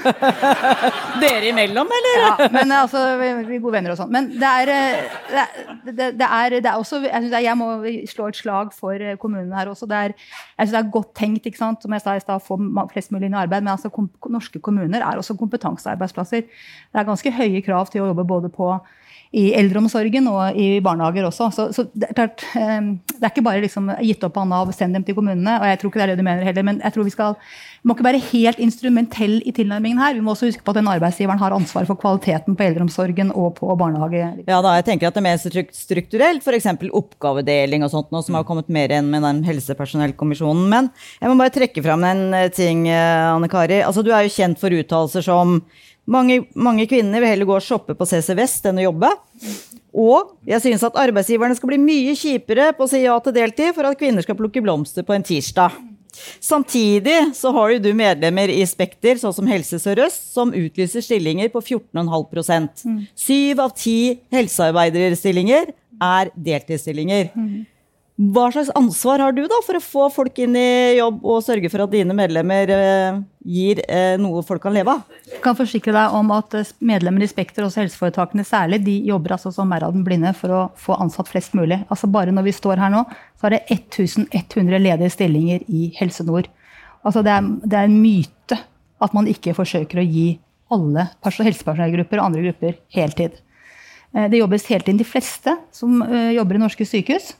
Dere 1.23 1.49
imellom, 1.51 1.95
eller? 1.99 2.19
Ja, 2.21 2.51
men 2.53 2.75
altså, 2.77 3.01
vi 3.21 3.31
er 3.33 3.63
gode 3.63 3.75
venner 3.79 3.95
og 3.95 4.01
sånn. 4.01 4.13
Men 4.13 4.29
det 4.37 4.51
er, 4.63 4.73
eh, 4.75 5.17
det, 5.31 5.47
det, 5.89 6.11
det, 6.21 6.29
er, 6.29 6.59
det 6.59 6.71
er 6.71 6.77
også 6.77 7.01
Jeg, 7.07 7.15
synes 7.15 7.47
jeg 7.47 7.61
må 7.61 7.71
slå 8.13 8.29
et 8.29 8.41
slag 8.43 8.77
for 8.77 9.01
eh, 9.01 9.17
kommunene 9.23 9.57
her 9.57 9.73
også. 9.73 9.89
Det 9.89 10.03
er, 10.09 10.17
jeg 10.19 10.69
synes 10.69 10.77
det 10.77 10.83
er 10.83 10.93
godt 10.99 11.15
tenkt, 11.17 11.49
ikke 11.49 11.63
sant? 11.63 11.81
som 11.85 11.97
jeg 11.97 12.05
sa 12.05 12.19
i 12.19 12.23
stad, 12.23 12.45
få 12.45 12.61
flest 12.93 13.15
mulig 13.15 13.31
inn 13.31 13.39
i 13.39 13.41
arbeid. 13.47 13.65
Men 13.65 13.77
altså, 13.79 13.93
kom, 13.95 14.11
norske 14.33 14.61
kommuner 14.61 15.01
er 15.01 15.17
også 15.17 15.39
kompetansearbeidsplasser. 15.41 16.45
Det 16.45 17.01
er 17.01 17.09
ganske 17.09 17.35
høye 17.41 17.65
krav 17.65 17.89
til 17.93 18.05
å 18.05 18.13
jobbe 18.13 18.29
både 18.29 18.53
på 18.53 18.75
i 19.35 19.49
eldreomsorgen 19.59 20.29
og 20.31 20.59
i 20.59 20.69
barnehager 20.85 21.27
også. 21.29 21.51
Så, 21.55 21.69
så 21.75 21.87
det, 21.93 22.11
er 22.11 22.19
klart, 22.19 22.45
eh, 22.59 22.93
det, 23.13 23.23
er 23.23 23.33
ikke 23.33 23.47
bare 23.47 23.65
liksom 23.65 23.91
gitt 24.01 24.27
opp 24.27 24.39
av 24.43 24.51
Nav, 24.51 24.75
send 24.77 24.97
dem 24.97 25.07
til 25.07 25.17
kommunene. 25.19 25.59
og 25.61 25.67
jeg 25.71 25.81
tror 25.81 25.93
ikke 25.93 26.03
det 26.03 26.07
er 26.07 26.15
det 26.15 26.21
du 26.21 26.29
mener 26.29 26.47
heller, 26.47 26.67
men 26.67 26.83
jeg 26.85 26.95
tror 26.95 27.09
vi 27.09 27.17
skal 27.17 27.35
vi 27.87 27.93
må 27.93 27.95
ikke 27.95 28.07
være 28.09 28.27
helt 28.33 28.59
instrumentell 28.59 29.37
i 29.47 29.53
tilnærmingen 29.55 30.01
her. 30.03 30.17
Vi 30.17 30.23
må 30.27 30.33
også 30.33 30.49
huske 30.49 30.65
på 30.67 30.73
at 30.73 30.81
den 30.81 30.89
arbeidsgiveren 30.91 31.39
har 31.39 31.55
ansvar 31.55 31.85
for 31.87 31.95
kvaliteten 32.01 32.57
på 32.59 32.65
eldreomsorgen 32.67 33.31
og 33.31 33.53
på 33.61 33.77
barnehage. 33.79 34.25
Ja, 34.43 34.59
da, 34.59 34.73
jeg 34.75 34.89
tenker 34.89 35.07
at 35.07 35.15
det 35.15 35.23
er 35.23 35.27
mer 35.29 35.69
strukturelt, 35.71 36.43
f.eks. 36.43 36.67
oppgavedeling 36.91 37.87
og 37.87 37.93
sånt, 37.93 38.11
noe 38.11 38.27
som 38.27 38.41
har 38.41 38.49
kommet 38.49 38.73
mer 38.75 38.91
enn 38.97 39.07
med 39.13 39.23
den 39.23 39.45
helsepersonellkommisjonen. 39.47 40.67
Men 40.73 40.91
jeg 41.21 41.31
må 41.31 41.39
bare 41.39 41.55
trekke 41.55 41.87
fram 41.87 42.03
en 42.11 42.25
eh, 42.35 42.49
ting, 42.51 42.89
eh, 42.91 43.29
Anne 43.31 43.47
Kari. 43.55 43.85
Altså, 43.87 44.03
du 44.03 44.11
er 44.11 44.27
jo 44.27 44.35
kjent 44.35 44.59
for 44.59 44.75
uttalelser 44.75 45.23
som 45.23 45.61
mange, 46.07 46.45
mange, 46.55 46.87
kvinner 46.91 47.23
vil 47.23 47.33
heller 47.33 47.49
gå 47.49 47.57
og 47.59 47.65
shoppe 47.65 47.97
på 47.99 48.07
CC 48.09 48.35
Vest 48.39 48.67
enn 48.69 48.79
å 48.81 48.87
jobbe. 48.89 49.11
Og 49.97 50.37
jeg 50.47 50.63
synes 50.65 50.85
at 50.87 50.99
arbeidsgiverne 51.01 51.57
skal 51.57 51.73
bli 51.73 51.81
mye 51.81 52.15
kjipere 52.19 52.71
på 52.77 52.85
å 52.85 52.91
si 52.91 53.03
ja 53.03 53.17
til 53.25 53.35
deltid 53.37 53.75
for 53.77 53.89
at 53.89 53.99
kvinner 53.99 54.25
skal 54.25 54.37
plukke 54.39 54.63
blomster 54.65 55.07
på 55.07 55.17
en 55.17 55.25
tirsdag. 55.27 55.77
Samtidig 56.41 57.17
så 57.37 57.53
har 57.53 57.75
jo 57.75 57.83
du 57.85 57.91
medlemmer 57.97 58.49
i 58.53 58.63
Spekter, 58.69 59.19
sånn 59.21 59.35
som 59.37 59.49
Helse 59.51 59.81
Sør-Øst, 59.83 60.31
som 60.33 60.55
utlyser 60.57 61.05
stillinger 61.05 61.51
på 61.53 61.61
14,5% 61.61 62.87
Syv 63.13 63.61
av 63.65 63.75
ti 63.77 63.99
helsearbeiderstillinger 64.33 65.73
er 66.03 66.33
deltidsstillinger. 66.49 67.33
Hva 68.17 68.47
slags 68.49 68.71
ansvar 68.73 69.21
har 69.21 69.35
du 69.37 69.43
da 69.45 69.59
for 69.61 69.77
å 69.77 69.83
få 69.85 70.05
folk 70.09 70.39
inn 70.41 70.55
i 70.57 70.97
jobb 70.97 71.19
og 71.21 71.43
sørge 71.45 71.69
for 71.69 71.85
at 71.85 71.91
dine 71.93 72.15
medlemmer 72.17 72.71
eh, 72.73 73.19
gir 73.45 73.83
eh, 73.93 74.15
noe 74.17 74.41
folk 74.47 74.63
kan 74.65 74.73
leve 74.73 74.95
av? 74.95 75.19
Jeg 75.29 75.43
kan 75.45 75.59
forsikre 75.59 75.93
deg 75.93 76.17
om 76.17 76.33
at 76.33 76.57
eh, 76.57 76.71
medlemmer 76.81 77.27
i 77.27 77.29
Spekter, 77.29 77.67
også 77.67 77.83
helseforetakene 77.83 78.47
særlig, 78.49 78.81
de 78.89 78.97
jobber 79.11 79.37
altså 79.37 79.53
som 79.53 79.69
mer 79.69 79.85
av 79.85 79.93
den 79.93 80.07
blinde 80.07 80.33
for 80.39 80.49
å 80.49 80.63
få 80.81 80.97
ansatt 80.97 81.29
flest 81.29 81.53
mulig. 81.59 81.83
Altså 81.93 82.09
Bare 82.09 82.33
når 82.33 82.49
vi 82.49 82.57
står 82.57 82.81
her 82.87 82.97
nå, 82.97 83.05
så 83.37 83.51
er 83.51 83.59
det 83.59 83.63
1100 83.77 84.81
ledige 84.81 85.13
stillinger 85.13 85.69
i 85.69 85.93
Helse 86.01 86.25
Nord. 86.25 86.49
Altså 87.05 87.21
det 87.21 87.37
er, 87.37 87.55
det 87.69 87.83
er 87.83 87.91
en 87.91 88.01
myte 88.01 88.63
at 89.05 89.13
man 89.13 89.29
ikke 89.29 89.59
forsøker 89.61 90.01
å 90.01 90.09
gi 90.09 90.31
alle 90.73 91.11
helsepersonellgrupper 91.21 92.17
og 92.23 92.31
andre 92.31 92.49
grupper 92.49 92.81
heltid. 92.97 93.43
Det 94.17 94.41
jobbes 94.41 94.65
heltid. 94.73 94.97
De 94.97 95.05
fleste 95.05 95.53
som 95.77 96.01
jobber 96.33 96.57
i 96.57 96.63
norske 96.63 96.87
sykehus, 96.89 97.35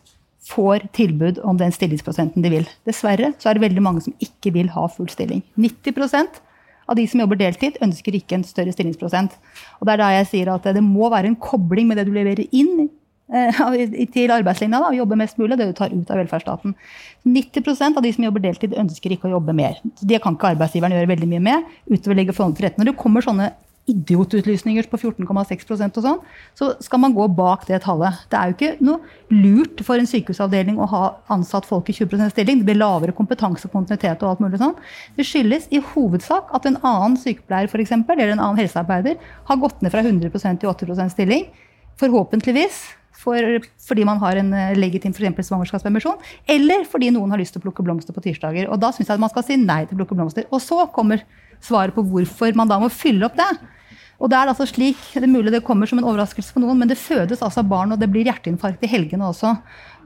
får 0.47 0.89
tilbud 0.95 1.41
om 1.43 1.59
den 1.59 1.73
stillingsprosenten 1.75 2.45
de 2.45 2.53
vil. 2.53 2.67
Dessverre 2.87 3.33
så 3.41 3.51
er 3.51 3.57
det 3.57 3.65
veldig 3.67 3.83
mange 3.83 4.05
som 4.05 4.15
ikke 4.23 4.53
vil 4.55 4.71
ha 4.75 4.87
full 4.93 5.09
stilling. 5.11 5.43
90% 5.59 6.43
av 6.87 6.99
de 6.99 7.07
som 7.11 7.23
jobber 7.23 7.41
deltid, 7.41 7.81
ønsker 7.83 8.15
ikke 8.15 8.39
en 8.39 8.47
større 8.47 8.75
stillingsprosent. 8.75 9.35
Og 9.81 9.89
det 9.89 9.97
er 9.97 10.03
da 10.03 10.13
jeg 10.21 10.31
sier 10.31 10.53
at 10.53 10.69
det 10.77 10.85
må 10.85 11.11
være 11.11 11.33
en 11.33 11.41
kobling 11.41 11.91
med 11.91 11.99
det 11.99 12.07
du 12.07 12.15
leverer 12.15 12.47
inn 12.55 12.87
eh, 12.87 13.61
til 14.15 14.35
arbeidslinja, 14.35 14.79
da, 14.79 14.93
og 14.93 15.01
jobbe 15.01 15.19
mest 15.19 15.41
mulig, 15.43 15.59
det 15.59 15.73
du 15.73 15.77
tar 15.79 15.95
ut 15.95 16.13
av 16.15 16.23
velferdsstaten. 16.23 16.77
90% 17.27 17.99
av 17.99 18.07
de 18.07 18.15
som 18.15 18.29
jobber 18.29 18.47
deltid, 18.47 18.79
ønsker 18.79 19.17
ikke 19.17 19.27
å 19.31 19.35
jobbe 19.35 19.57
mer. 19.57 19.81
Det 19.99 20.23
kan 20.23 20.39
ikke 20.39 20.55
arbeidsgiveren 20.55 20.95
gjøre 20.95 21.11
veldig 21.17 21.31
mye 21.35 21.47
med, 21.49 21.79
utover 21.91 22.21
legge 22.21 22.37
forholdene 22.37 22.61
til 22.61 22.69
rette. 22.69 22.83
Når 22.83 22.93
det 22.93 22.99
kommer 23.03 23.27
sånne 23.27 23.51
idiotutlysninger 23.91 24.89
på 24.91 24.99
14,6% 24.99 25.99
og 26.01 26.05
sånn, 26.05 26.19
så 26.59 26.73
skal 26.83 27.01
man 27.03 27.15
gå 27.15 27.27
bak 27.39 27.67
det 27.69 27.79
tallet. 27.85 28.19
Det 28.33 28.39
er 28.39 28.51
jo 28.51 28.57
ikke 28.57 28.87
noe 28.87 29.35
lurt 29.35 29.83
for 29.87 30.01
en 30.01 30.09
sykehusavdeling 30.11 30.81
å 30.83 30.89
ha 30.91 31.03
ansatt 31.33 31.69
folk 31.69 31.91
i 31.93 31.97
20% 31.97 32.35
stilling. 32.35 32.61
Det 32.61 32.69
blir 32.71 32.81
lavere 32.81 33.15
kompetanse, 33.17 33.71
kontinuitet 33.71 34.25
og 34.25 34.33
alt 34.33 34.43
mulig 34.43 34.61
sånn. 34.63 34.75
Det 35.19 35.27
skyldes 35.29 35.71
i 35.71 35.83
hovedsak 35.95 36.51
at 36.57 36.67
en 36.67 36.81
annen 36.83 37.17
sykepleier 37.21 37.71
for 37.71 37.83
eksempel, 37.83 38.19
eller 38.19 38.35
en 38.35 38.43
annen 38.43 38.63
helsearbeider 38.65 39.19
har 39.47 39.63
gått 39.63 39.83
ned 39.83 39.95
fra 39.95 40.03
100% 40.03 40.63
til 40.63 40.73
80% 40.73 41.15
stilling. 41.15 41.49
Forhåpentligvis 42.01 42.83
for, 43.17 43.39
fordi 43.87 44.05
man 44.05 44.21
har 44.21 44.37
en 44.41 44.53
eh, 44.53 44.77
legitim 44.77 45.15
for 45.17 45.47
svangerskapspermisjon, 45.47 46.19
eller 46.53 46.85
fordi 46.85 47.11
noen 47.15 47.33
har 47.33 47.41
lyst 47.41 47.57
til 47.57 47.63
å 47.63 47.67
plukke 47.69 47.85
blomster 47.87 48.17
på 48.17 48.23
tirsdager. 48.27 48.69
Og 48.69 48.81
da 48.83 48.93
syns 48.93 49.09
jeg 49.09 49.17
at 49.17 49.23
man 49.23 49.33
skal 49.33 49.47
si 49.47 49.57
nei 49.61 49.85
til 49.87 49.97
å 49.97 50.03
plukke 50.03 50.19
blomster. 50.19 50.49
Og 50.51 50.61
så 50.63 50.85
kommer 50.93 51.25
svaret 51.65 51.97
på 51.97 52.05
hvorfor 52.07 52.55
man 52.59 52.71
da 52.71 52.79
må 52.83 52.91
fylle 52.93 53.29
opp 53.29 53.37
det. 53.39 53.51
Og 54.17 54.31
Det 54.33 54.37
er 54.39 54.49
altså 54.49 54.65
slik, 54.65 54.97
det 55.13 55.27
er 55.27 55.29
mulig 55.29 55.53
det 55.53 55.65
kommer 55.65 55.89
som 55.89 55.99
en 56.01 56.07
overraskelse 56.09 56.55
på 56.55 56.63
noen, 56.63 56.79
men 56.81 56.89
det 56.89 56.97
fødes 56.97 57.43
altså 57.45 57.61
barn, 57.67 57.93
og 57.93 58.01
det 58.01 58.09
blir 58.09 58.25
hjerteinfarkt 58.25 58.85
i 58.87 58.89
helgene 58.89 59.29
også. 59.29 59.53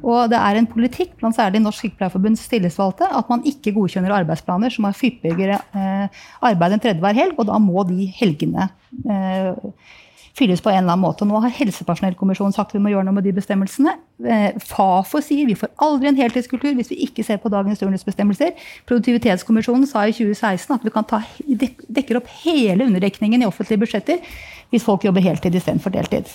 Og 0.03 0.31
det 0.33 0.39
er 0.41 0.59
en 0.59 0.67
politikk 0.67 1.13
blant 1.21 1.37
særlig 1.37 1.61
Norsk 1.63 1.85
Sykepleierforbunds 1.85 2.43
tillitsvalgte 2.51 3.07
at 3.07 3.31
man 3.31 3.45
ikke 3.47 3.75
godkjenner 3.77 4.17
arbeidsplaner 4.17 4.73
som 4.75 4.89
har 4.89 4.97
hyppigere 4.99 5.61
eh, 5.77 6.23
arbeid 6.49 6.75
enn 6.75 6.83
tredje 6.83 7.05
hver 7.05 7.19
helg, 7.21 7.37
og 7.39 7.51
da 7.53 7.61
må 7.63 7.85
de 7.87 8.09
helgene 8.17 8.71
eh, 9.05 9.53
fylles 10.41 10.63
på 10.65 10.73
en 10.73 10.81
eller 10.83 10.95
annen 10.95 11.05
måte. 11.05 11.29
Nå 11.29 11.41
har 11.45 11.53
Helsepersonellkommisjonen 11.61 12.57
sagt 12.57 12.75
vi 12.75 12.83
må 12.83 12.93
gjøre 12.93 13.07
noe 13.09 13.19
med 13.19 13.27
de 13.29 13.35
bestemmelsene. 13.37 13.95
Eh, 14.25 14.59
Fafo 14.65 15.23
sier 15.25 15.49
vi 15.49 15.59
får 15.59 15.73
aldri 15.87 16.11
en 16.11 16.21
heltidskultur 16.21 16.73
hvis 16.79 16.93
vi 16.95 17.01
ikke 17.07 17.25
ser 17.27 17.41
på 17.43 17.53
dagens 17.53 17.83
turnusbestemmelser. 17.83 18.55
Produktivitetskommisjonen 18.91 19.89
sa 19.91 20.07
i 20.09 20.17
2016 20.17 20.77
at 20.77 20.87
vi 20.87 20.95
kan 20.95 21.09
ta, 21.09 21.23
dekker 21.47 22.21
opp 22.21 22.31
hele 22.43 22.89
underdekningen 22.89 23.45
i 23.45 23.49
offentlige 23.49 23.85
budsjetter 23.85 24.23
hvis 24.71 24.87
folk 24.87 25.05
jobber 25.07 25.25
heltid 25.25 25.57
istedenfor 25.59 25.93
deltid. 25.95 26.31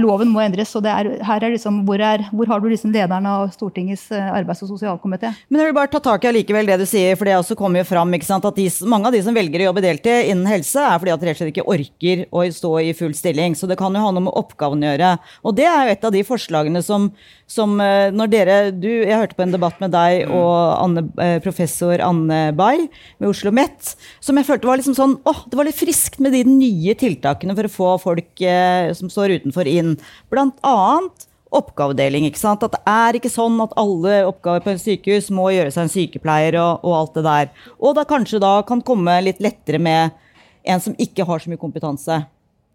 Loven 0.00 0.30
må 0.32 0.40
endres. 0.40 0.72
og 0.76 0.84
det 0.86 0.92
er, 0.92 1.10
her 1.26 1.44
er 1.44 1.52
liksom, 1.54 1.82
hvor, 1.88 2.00
er, 2.00 2.24
hvor 2.32 2.48
har 2.48 2.62
du 2.62 2.68
liksom 2.70 2.92
lederen 2.94 3.26
av 3.28 3.50
Stortingets 3.52 4.06
eh, 4.14 4.30
arbeids- 4.32 4.62
og 4.64 4.70
sosialkomité? 4.72 5.32
Men 5.48 5.60
jeg 5.60 5.70
vil 5.70 5.76
bare 5.76 5.92
ta 5.92 6.00
tak 6.00 6.24
i 6.24 6.30
allikevel 6.30 6.70
det 6.70 6.78
du 6.80 6.86
sier, 6.88 7.16
for 7.18 7.28
det 7.28 7.36
også 7.36 7.56
kommer 7.58 7.82
jo 7.82 7.88
fram 7.90 8.16
ikke 8.16 8.28
sant, 8.28 8.46
at 8.48 8.56
de, 8.56 8.68
mange 8.88 9.10
av 9.10 9.16
de 9.16 9.22
som 9.26 9.36
velger 9.36 9.64
å 9.64 9.68
jobbe 9.70 9.84
deltid 9.84 10.32
innen 10.32 10.48
helse, 10.48 10.80
er 10.80 11.02
fordi 11.02 11.14
at 11.14 11.22
de 11.22 11.28
rett 11.28 11.36
og 11.36 11.42
slett 11.42 11.52
ikke 11.52 11.68
orker 11.74 12.24
å 12.32 12.46
stå 12.60 12.72
i 12.80 12.94
full 12.96 13.16
stilling. 13.18 13.58
Så 13.58 13.68
det 13.68 13.78
kan 13.80 13.92
jo 13.92 14.04
ha 14.04 14.14
noe 14.14 14.26
med 14.28 14.36
oppgaven 14.40 14.82
å 14.82 14.92
gjøre. 14.92 15.12
Og 15.44 15.56
det 15.60 15.68
er 15.68 15.84
jo 15.84 15.96
et 15.96 16.08
av 16.08 16.16
de 16.16 16.24
forslagene 16.26 16.84
som, 16.86 17.10
som 17.52 17.76
eh, 17.84 18.08
når 18.14 18.30
dere 18.32 18.58
du, 18.72 18.88
Jeg 18.88 19.18
hørte 19.18 19.36
på 19.36 19.44
en 19.44 19.52
debatt 19.54 19.80
med 19.82 19.92
deg 19.94 20.30
og 20.32 20.52
Anne, 20.78 21.04
eh, 21.20 21.36
professor 21.44 22.00
Anne 22.02 22.44
Bay 22.56 22.86
ved 23.20 23.28
Oslo 23.28 23.52
OsloMet, 23.52 23.96
som 24.22 24.38
jeg 24.38 24.46
følte 24.46 24.68
var 24.68 24.78
liksom 24.78 24.96
sånn 24.96 25.18
åh, 25.28 25.42
det 25.50 25.58
var 25.58 25.66
litt 25.66 25.78
friskt 25.78 26.20
med 26.22 26.32
de 26.36 26.44
nye 26.46 26.94
tiltakene 26.98 27.56
for 27.58 27.68
å 27.68 27.74
få 27.76 27.90
folk 28.06 28.42
eh, 28.46 28.92
som 28.96 29.10
står 29.12 29.36
utenfor, 29.40 29.68
inn. 29.68 29.96
Blant 30.32 30.58
annet 30.66 31.26
oppgavedeling. 31.52 32.24
ikke 32.28 32.40
sant? 32.40 32.62
At 32.64 32.76
det 32.76 32.82
er 32.88 33.18
ikke 33.18 33.32
sånn 33.32 33.58
at 33.64 33.74
alle 33.80 34.22
oppgaver 34.28 34.64
på 34.64 34.72
en 34.72 34.80
sykehus 34.80 35.28
må 35.34 35.50
gjøre 35.52 35.72
seg 35.74 35.84
en 35.84 35.92
sykepleier 35.92 36.56
og, 36.62 36.86
og 36.86 36.96
alt 36.96 37.18
det 37.18 37.24
der. 37.26 37.50
Og 37.76 37.96
da 37.98 38.06
kanskje 38.08 38.40
da 38.42 38.54
kan 38.68 38.84
komme 38.84 39.18
litt 39.26 39.42
lettere 39.44 39.82
med 39.82 40.14
en 40.62 40.80
som 40.80 40.96
ikke 40.96 41.26
har 41.28 41.42
så 41.42 41.52
mye 41.52 41.60
kompetanse. 41.60 42.22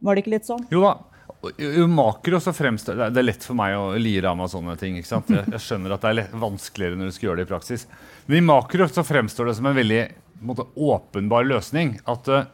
Var 0.04 0.14
det 0.14 0.24
ikke 0.24 0.36
litt 0.36 0.50
sånn? 0.50 0.66
Jo 0.70 0.84
da. 0.84 0.98
Makro 1.92 2.40
så 2.44 2.54
fremstår 2.56 3.00
det, 3.00 3.20
er 3.22 3.26
lett 3.26 3.46
for 3.46 3.58
meg 3.58 3.76
å 3.78 3.96
lire 4.02 4.32
av 4.32 4.38
meg 4.40 4.52
sånne 4.52 4.76
ting. 4.80 4.98
ikke 5.00 5.10
sant? 5.10 5.32
Jeg, 5.32 5.48
jeg 5.54 5.64
skjønner 5.64 5.96
at 5.96 6.04
det 6.04 6.12
er 6.12 6.20
lett, 6.22 6.38
vanskeligere 6.38 7.00
når 7.00 7.10
du 7.10 7.16
skal 7.16 7.30
gjøre 7.30 7.42
det 7.42 7.48
i 7.48 7.52
praksis. 7.52 7.88
Men 8.28 8.40
i 8.40 8.46
makro 8.48 8.88
så 8.92 9.06
fremstår 9.08 9.50
det 9.50 9.58
som 9.60 9.70
en 9.70 9.78
veldig 9.78 10.04
måte, 10.48 10.68
åpenbar 10.76 11.48
løsning. 11.48 11.96
At 12.10 12.30
uh, 12.30 12.46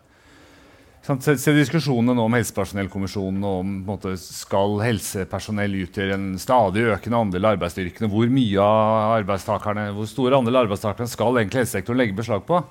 se, 1.04 1.36
se 1.42 1.56
diskusjonene 1.56 2.16
nå 2.18 2.28
om 2.28 2.38
helsepersonellkommisjonen 2.38 3.48
og 3.48 3.64
om 3.64 3.74
måte, 3.88 4.16
skal 4.22 4.78
helsepersonell 4.84 5.80
utgjøre 5.84 6.18
en 6.18 6.30
stadig 6.42 6.88
økende 6.94 7.24
andel 7.28 7.50
av 7.50 7.58
arbeidsstyrkene? 7.58 8.12
Hvor 8.12 8.32
mye 8.32 8.68
av 8.68 9.18
arbeidstakerne, 9.20 9.90
hvor 9.98 10.10
stor 10.10 10.40
andel 10.40 10.60
av 10.60 10.68
arbeidstakerne 10.68 11.12
skal 11.12 11.42
egentlig 11.42 11.64
helsesektoren 11.64 12.04
legge 12.04 12.20
beslag 12.20 12.46
på? 12.48 12.64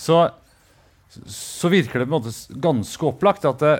Så, 0.00 0.22
så 1.28 1.68
virker 1.72 2.00
det 2.00 2.08
på 2.08 2.14
en 2.14 2.18
måte 2.20 2.60
ganske 2.62 3.08
opplagt 3.10 3.48
at, 3.48 3.64
det, 3.64 3.78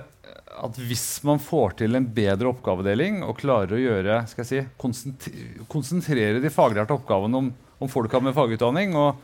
at 0.51 0.77
hvis 0.83 1.21
man 1.27 1.39
får 1.41 1.77
til 1.81 1.97
en 1.97 2.07
bedre 2.15 2.51
oppgavedeling 2.51 3.21
og 3.25 3.39
klarer 3.39 3.77
å 3.77 3.81
gjøre, 3.81 4.21
si, 4.27 4.61
konsentrere, 4.81 6.41
de 6.43 6.53
faglærte 6.53 6.95
oppgavene 6.95 7.39
om, 7.39 7.49
om 7.81 7.91
folka 7.91 8.21
med 8.23 8.35
fagutdanning, 8.35 8.95
og, 8.99 9.21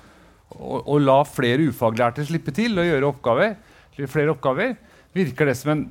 og, 0.56 0.80
og 0.82 1.00
la 1.04 1.20
flere 1.28 1.68
ufaglærte 1.70 2.26
slippe 2.28 2.56
til 2.56 2.80
å 2.80 2.88
gjøre 2.88 3.12
oppgaver, 3.12 3.56
flere 4.08 4.34
oppgaver, 4.36 4.76
virker 5.18 5.50
det 5.50 5.58
som 5.60 5.74
en 5.74 5.88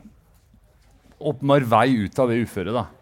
åpenbar 1.16 1.66
vei 1.68 1.88
ut 2.06 2.22
av 2.22 2.30
det 2.30 2.42
uføret. 2.44 2.92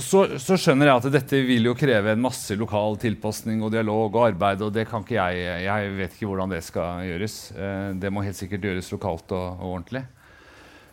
Så, 0.00 0.22
så, 0.40 0.56
skjønner 0.56 0.88
jeg 0.88 1.00
at 1.00 1.08
dette 1.12 1.40
vil 1.44 1.66
jo 1.66 1.74
kreve 1.76 2.14
en 2.14 2.22
masse 2.22 2.54
lokal 2.56 2.94
tilpasning 3.02 3.60
og 3.66 3.72
dialog 3.74 4.14
og 4.14 4.30
arbeid. 4.30 4.62
og 4.62 4.72
det 4.72 4.86
Jeg 4.86 5.64
jeg 5.66 5.90
vet 5.98 6.14
ikke 6.14 6.26
hvordan 6.30 6.54
det 6.54 6.62
skal 6.64 7.04
gjøres. 7.04 7.52
Eh, 7.52 7.90
det 8.00 8.10
må 8.10 8.22
helt 8.24 8.38
sikkert 8.38 8.64
gjøres 8.64 8.90
lokalt 8.92 9.32
og, 9.32 9.60
og 9.60 9.74
ordentlig. 9.74 10.04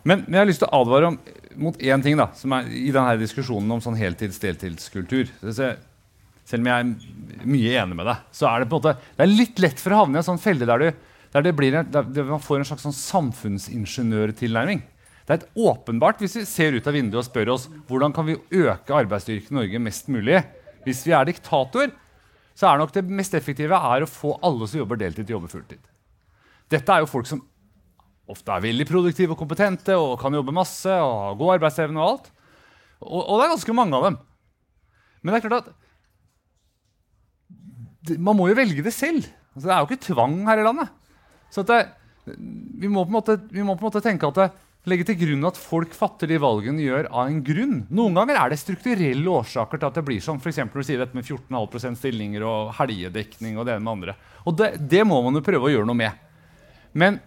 Men, 0.08 0.24
men, 0.24 0.38
jeg 0.38 0.40
har 0.40 0.48
lyst 0.48 0.62
til 0.64 0.70
å 0.70 0.80
advare 0.80 1.10
om, 1.10 1.18
mot 1.60 1.78
én 1.82 2.02
ting 2.04 2.16
da, 2.16 2.30
som 2.38 2.54
er 2.56 2.68
i 2.72 2.88
denne 2.94 3.18
diskusjonen 3.20 3.76
om 3.76 3.82
sånn 3.84 3.98
heltids-deltidskultur. 3.98 5.32
Selv 5.52 6.62
om 6.62 6.70
jeg 6.70 6.84
er 6.84 7.48
mye 7.48 7.72
enig 7.82 7.98
med 7.98 8.08
deg, 8.08 8.28
så 8.32 8.48
er 8.48 8.62
det 8.62 8.70
på 8.70 8.78
en 8.78 8.84
måte, 8.86 9.10
det 9.18 9.24
er 9.26 9.34
litt 9.34 9.60
lett 9.60 9.82
for 9.82 9.92
å 9.92 10.04
havne 10.04 10.16
i 10.16 10.22
en 10.22 10.28
sånn 10.30 10.40
felle 10.40 10.68
der, 10.68 10.84
du, 10.84 11.02
der, 11.34 11.50
en, 11.50 11.90
der 11.92 12.30
man 12.30 12.44
får 12.44 12.62
en 12.62 12.70
slags 12.70 12.86
sånn 12.86 12.96
samfunnsingeniørtilnærming. 12.96 14.80
Det 15.28 15.34
er 15.34 15.42
et 15.42 15.60
åpenbart, 15.60 16.22
Hvis 16.24 16.38
vi 16.38 16.46
ser 16.48 16.78
ut 16.78 16.86
av 16.88 16.94
vinduet 16.96 17.20
og 17.20 17.26
spør 17.26 17.50
oss 17.52 17.66
hvordan 17.90 18.14
kan 18.16 18.24
vi 18.24 18.38
øke 18.62 18.96
arbeidsstyrken 18.96 19.52
i 19.52 19.58
Norge 19.58 19.80
mest 19.84 20.08
mulig 20.08 20.38
Hvis 20.86 21.02
vi 21.04 21.12
er 21.12 21.28
diktator, 21.28 21.92
så 22.56 22.70
er 22.70 22.80
nok 22.80 22.94
det 22.94 23.04
mest 23.04 23.36
effektive 23.36 23.76
er 23.76 24.06
å 24.06 24.08
få 24.08 24.38
alle 24.40 24.64
som 24.64 24.80
jobber 24.80 24.96
deltid, 24.96 25.26
til 25.26 25.36
å 25.36 25.38
jobbe 25.38 25.52
fulltid. 25.52 25.82
Dette 26.72 26.94
er 26.94 27.04
jo 27.04 27.10
folk 27.10 27.28
som 27.28 27.42
ofte 28.28 28.52
er 28.52 28.64
veldig 28.64 28.86
produktive 28.88 29.34
og 29.34 29.40
kompetente 29.40 29.96
og 29.96 30.18
kan 30.20 30.34
jobbe 30.36 30.54
masse 30.54 30.92
og 30.92 31.14
ha 31.22 31.34
god 31.38 31.54
arbeidsevne 31.56 32.00
og 32.00 32.08
alt. 32.12 32.26
Og, 33.00 33.20
og, 33.22 33.34
det 33.38 33.44
er 33.46 33.54
ganske 33.54 33.76
mange 33.76 33.96
av 33.98 34.08
dem. 34.08 34.16
Men 35.22 35.32
det 35.32 35.38
er 35.38 35.46
klart 35.46 35.60
at 35.62 35.74
man 38.18 38.36
må 38.38 38.48
jo 38.48 38.56
velge 38.56 38.84
det 38.84 38.94
selv. 38.94 39.26
Altså, 39.54 39.66
det 39.66 39.74
er 39.74 39.80
jo 39.80 39.88
ikke 39.88 40.06
tvang 40.12 40.40
her 40.48 40.60
i 40.60 40.64
landet. 40.66 40.88
Så 41.52 41.64
det, 41.66 41.80
vi, 42.28 42.88
må 42.88 43.04
måte, 43.08 43.38
vi, 43.50 43.64
må 43.64 43.76
på 43.76 43.84
en 43.84 43.88
måte, 43.90 44.04
tenke 44.04 44.28
at 44.28 44.38
det, 44.38 44.48
legge 44.88 45.04
til 45.08 45.18
grunn 45.20 45.48
at 45.48 45.58
folk 45.60 45.92
fatter 45.96 46.30
de 46.30 46.38
valgene 46.40 46.80
de 46.80 46.86
gjør 46.86 47.08
av 47.10 47.28
en 47.28 47.40
grunn. 47.44 47.76
Noen 47.92 48.16
ganger 48.16 48.40
er 48.40 48.52
det 48.52 48.60
strukturelle 48.60 49.34
årsaker 49.40 49.80
til 49.80 49.90
at 49.90 49.98
det 49.98 50.04
blir 50.06 50.22
sånn. 50.24 50.40
For 50.40 50.50
du 50.80 50.88
sier 50.88 51.02
dette 51.02 51.16
med 51.16 51.26
14,5% 51.26 52.00
stillinger 52.00 52.46
og 52.48 52.72
helgedekning 52.78 53.58
og 53.58 53.68
det 53.68 53.76
ene 53.76 53.84
med 53.84 53.94
andre. 53.96 54.16
Og 54.48 54.56
det, 54.60 54.74
det 54.88 55.02
må 55.08 55.20
man 55.24 55.36
jo 55.36 55.44
prøve 55.44 55.68
å 55.68 55.74
gjøre 55.74 55.88
noe 55.88 55.98
med. 55.98 56.24
Men 56.96 57.20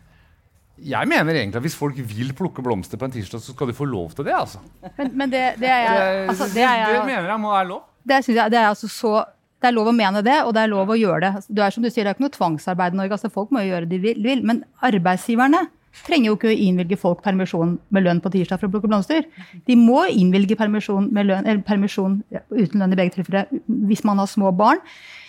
jeg 0.81 1.07
mener 1.09 1.37
egentlig 1.37 1.59
at 1.59 1.65
hvis 1.65 1.77
folk 1.77 1.97
vil 1.97 2.31
plukke 2.37 2.63
blomster 2.65 2.99
på 2.99 3.07
en 3.07 3.13
tirsdag, 3.13 3.41
så 3.43 3.53
skal 3.53 3.69
de 3.69 3.75
få 3.77 3.85
lov 3.85 4.15
til 4.17 4.25
det. 4.25 4.33
altså. 4.33 4.61
Men, 4.97 5.11
men 5.17 5.33
det, 5.33 5.43
det, 5.61 5.69
er 5.69 5.83
jeg, 5.85 6.23
altså, 6.33 6.47
det, 6.53 6.63
er 6.65 6.79
jeg, 6.79 6.95
det 6.97 7.05
mener 7.05 7.29
jeg 7.29 7.43
må 7.43 7.53
være 7.53 7.67
lov. 7.69 7.83
Det, 8.07 8.17
jeg, 8.27 8.51
det 8.51 8.59
er 8.59 8.71
altså 8.71 8.89
så 8.89 9.13
Det 9.61 9.69
er 9.69 9.75
lov 9.75 9.91
å 9.91 9.93
mene 9.93 10.23
det, 10.25 10.39
og 10.41 10.55
det 10.57 10.63
er 10.63 10.71
lov 10.71 10.89
å 10.89 10.97
gjøre 10.97 11.19
det. 11.21 11.43
Det 11.53 11.61
er 11.61 11.73
som 11.75 11.83
du 11.85 11.89
sier, 11.91 12.01
det 12.01 12.09
er 12.09 12.17
ikke 12.17 12.25
noe 12.25 12.33
tvangsarbeid 12.33 12.95
i 12.95 12.97
Norge. 12.97 13.13
altså 13.13 13.29
Folk 13.29 13.51
må 13.53 13.61
jo 13.61 13.75
gjøre 13.75 13.85
det 13.91 13.99
de 14.01 14.13
vil. 14.25 14.41
Men 14.41 14.63
arbeidsgiverne 14.81 15.67
trenger 16.05 16.31
jo 16.31 16.37
ikke 16.37 16.51
å 16.51 16.57
innvilge 16.67 16.97
folk 16.99 17.21
permisjon 17.25 17.75
med 17.93 18.05
lønn 18.05 18.21
på 18.23 18.31
tirsdag 18.33 18.61
for 18.61 18.69
å 18.69 18.73
plukke 18.73 18.89
blomster. 18.91 19.25
De 19.67 19.75
må 19.77 20.05
innvilge 20.09 20.57
permisjon, 20.59 21.09
eller 21.17 21.63
permisjon 21.67 22.21
uten 22.31 22.81
lønn 22.81 22.95
i 22.95 22.99
begge 22.99 23.17
tilfeller 23.17 23.51
hvis 23.89 24.05
man 24.07 24.21
har 24.21 24.29
små 24.31 24.53
barn, 24.55 24.81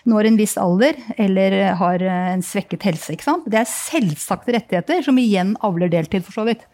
når 0.08 0.30
en 0.30 0.38
viss 0.40 0.56
alder 0.58 0.98
eller 1.20 1.58
har 1.78 2.02
en 2.02 2.42
svekket 2.46 2.86
helse. 2.88 3.18
Det 3.46 3.58
er 3.58 3.70
selvsagte 3.70 4.54
rettigheter 4.56 5.02
som 5.06 5.18
igjen 5.18 5.56
avler 5.66 5.90
deltid, 5.92 6.24
for 6.26 6.40
så 6.40 6.46
vidt. 6.48 6.64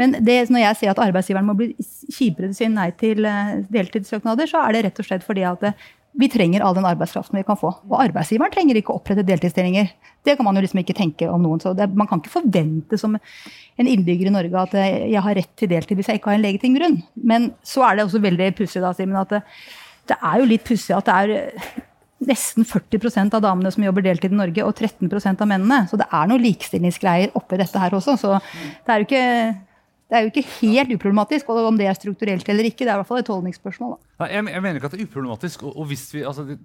Men 0.00 0.16
det, 0.24 0.38
når 0.48 0.64
jeg 0.66 0.78
sier 0.80 0.92
at 0.94 1.02
arbeidsgiveren 1.04 1.48
må 1.48 1.56
bli 1.58 1.72
kjipere 1.76 2.48
til 2.48 2.54
å 2.54 2.56
si 2.56 2.68
nei 2.72 2.88
til 2.96 3.26
eh, 3.28 3.58
deltidssøknader, 3.72 4.48
så 4.48 4.62
er 4.64 4.72
det 4.72 4.86
rett 4.86 5.02
og 5.02 5.08
slett 5.08 5.26
fordi 5.26 5.44
at 5.44 5.66
eh, 5.68 5.90
vi 6.12 6.28
trenger 6.28 6.60
all 6.60 6.74
den 6.76 6.84
arbeidskraften 6.84 7.38
vi 7.38 7.44
kan 7.46 7.56
få. 7.56 7.70
Og 7.88 8.00
arbeidsgiveren 8.02 8.52
trenger 8.52 8.76
ikke 8.76 8.92
å 8.92 8.98
opprette 8.98 9.24
deltidsstillinger. 9.24 9.92
Det 10.24 10.34
kan 10.36 10.44
man 10.44 10.58
jo 10.58 10.64
liksom 10.64 10.82
ikke 10.82 10.96
tenke 10.96 11.28
om 11.32 11.40
noen. 11.44 11.62
Så 11.62 11.72
det, 11.76 11.88
man 11.96 12.08
kan 12.10 12.20
ikke 12.20 12.34
forvente 12.34 12.98
som 13.00 13.16
en 13.16 13.88
innbygger 13.88 14.28
i 14.28 14.34
Norge 14.34 14.66
at 14.66 14.76
eh, 14.76 15.06
jeg 15.14 15.24
har 15.24 15.38
rett 15.38 15.54
til 15.56 15.70
deltid 15.72 15.96
hvis 15.98 16.12
jeg 16.12 16.20
ikke 16.20 16.34
har 16.34 16.40
en 16.40 16.44
legitim 16.44 16.76
grunn. 16.76 17.00
Men 17.16 17.52
så 17.64 17.86
er 17.88 17.96
det 17.96 18.06
også 18.06 18.20
veldig 18.24 18.50
pussig, 18.58 18.84
da, 18.84 18.92
Simen, 18.96 19.16
at 19.22 19.32
det, 19.32 19.40
det 20.12 20.20
er 20.20 20.42
jo 20.42 20.50
litt 20.52 20.68
pussig 20.68 20.94
at 20.98 21.08
det 21.08 21.16
er 21.16 21.80
nesten 22.28 22.68
40% 22.68 23.34
av 23.34 23.42
damene 23.42 23.72
som 23.74 23.82
jobber 23.82 24.04
deltid 24.04 24.34
i 24.34 24.38
Norge, 24.38 24.68
og 24.68 24.76
13% 24.76 25.42
av 25.42 25.48
mennene. 25.48 25.82
Så 25.90 25.98
det 25.98 26.06
er 26.12 26.28
noen 26.28 26.44
likestillingsgreier 26.44 27.32
oppi 27.38 27.58
dette 27.60 27.80
her 27.82 27.96
også. 27.96 28.18
Så 28.20 28.36
det 28.36 28.92
er 28.92 29.00
jo 29.00 29.08
ikke 29.08 29.24
det 30.12 30.18
er 30.18 30.26
jo 30.26 30.28
ikke 30.28 30.44
helt 30.60 30.90
uproblematisk. 30.92 31.48
og 31.48 31.70
Om 31.70 31.78
det 31.80 31.88
er 31.88 31.96
strukturelt 31.96 32.48
eller 32.52 32.68
ikke, 32.68 32.84
det 32.84 32.92
er 32.92 32.98
i 32.98 33.00
hvert 33.00 33.08
fall 33.08 33.22
et 33.22 33.32
holdningsspørsmål. 33.32 33.94
Nei, 34.20 34.28
jeg, 34.28 34.44
jeg, 34.52 34.64
mener 34.66 34.76
ikke 34.76 34.90
at 34.90 34.96
det 34.96 35.00
er 35.00 35.08
uproblematisk. 35.08 35.64
og, 35.64 35.72
og 35.72 35.88
hvis 35.88 36.04
vi, 36.12 36.24
altså, 36.28 36.44
det, 36.50 36.58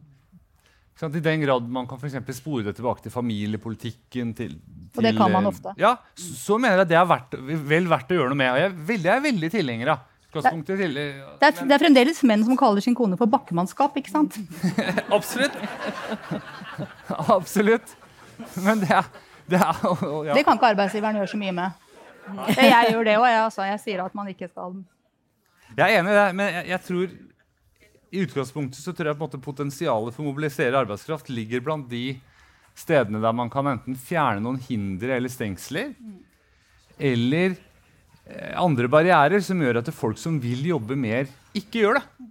I 1.07 1.23
den 1.29 1.45
grad 1.45 1.69
man 1.71 1.87
kan 1.87 2.01
for 2.01 2.33
spore 2.35 2.65
det 2.65 2.75
tilbake 2.75 3.05
til 3.05 3.13
familiepolitikken 3.13 4.35
til, 4.35 4.59
til, 4.59 4.99
Og 4.99 5.07
det 5.07 5.15
kan 5.15 5.31
man 5.31 5.47
ofte. 5.47 5.71
Ja, 5.79 5.95
så, 6.19 6.33
så 6.41 6.59
mener 6.59 6.83
jeg 6.83 6.91
det 6.91 6.99
er 6.99 7.07
verdt, 7.07 7.39
vel 7.71 7.87
verdt 7.87 8.11
å 8.11 8.19
gjøre 8.19 8.35
noe 8.35 8.41
med. 8.43 8.51
Og 8.51 8.59
jeg, 8.59 8.67
er 8.73 8.77
veldig, 8.91 9.07
jeg 9.07 9.15
er 9.15 9.27
veldig 9.29 9.51
tilhenger 9.55 9.95
av 9.95 10.05
det, 10.37 10.51
det, 10.67 11.47
er, 11.47 11.53
det 11.65 11.73
er 11.73 11.81
fremdeles 11.81 12.19
menn 12.27 12.43
som 12.45 12.57
kaller 12.59 12.83
sin 12.83 12.93
kone 12.93 13.15
for 13.17 13.31
bakkemannskap, 13.31 13.95
ikke 13.97 14.11
sant? 14.11 14.35
Absolutt. 15.17 15.55
Absolutt. 17.31 17.95
Men 18.61 18.83
det 18.83 18.91
er, 18.91 19.07
det 19.49 19.57
er 19.63 19.79
ja. 20.27 20.35
Det 20.35 20.43
kan 20.45 20.59
ikke 20.59 20.73
arbeidsgiveren 20.75 21.17
gjøre 21.23 21.31
så 21.31 21.39
mye 21.41 21.55
med. 21.55 21.86
Jeg 22.57 22.91
gjør 22.91 23.07
det 23.07 23.17
òg, 23.19 23.27
jeg, 23.29 23.43
altså. 23.45 23.65
jeg 23.67 23.81
sier 23.83 24.03
at 24.03 24.15
man 24.17 24.29
ikke 24.31 24.49
skal 24.51 24.81
Jeg 25.77 25.85
er 25.85 25.99
enig 25.99 26.13
i 26.13 26.17
det, 26.17 26.27
men 26.37 26.51
jeg, 26.51 26.65
jeg, 26.71 26.81
tror 26.87 27.15
i 28.07 28.23
utgangspunktet 28.23 28.79
så 28.79 28.93
tror 28.95 29.11
jeg 29.11 29.19
på 29.19 29.25
en 29.25 29.27
måte 29.27 29.43
potensialet 29.43 30.15
for 30.15 30.23
å 30.23 30.29
mobilisere 30.29 30.79
arbeidskraft 30.79 31.31
ligger 31.33 31.63
blant 31.63 31.89
de 31.91 32.17
stedene 32.77 33.21
der 33.23 33.35
man 33.35 33.51
kan 33.51 33.67
enten 33.67 33.97
fjerne 33.99 34.43
noen 34.43 34.59
hindre 34.61 35.17
eller 35.17 35.33
stengsler, 35.33 35.91
eller 36.97 37.55
eh, 37.57 38.53
andre 38.59 38.87
barrierer 38.91 39.41
som 39.43 39.59
gjør 39.61 39.81
at 39.81 39.91
folk 39.95 40.19
som 40.21 40.37
vil 40.41 40.61
jobbe 40.69 40.95
mer, 40.99 41.27
ikke 41.57 41.81
gjør 41.81 41.97
det. 41.97 42.27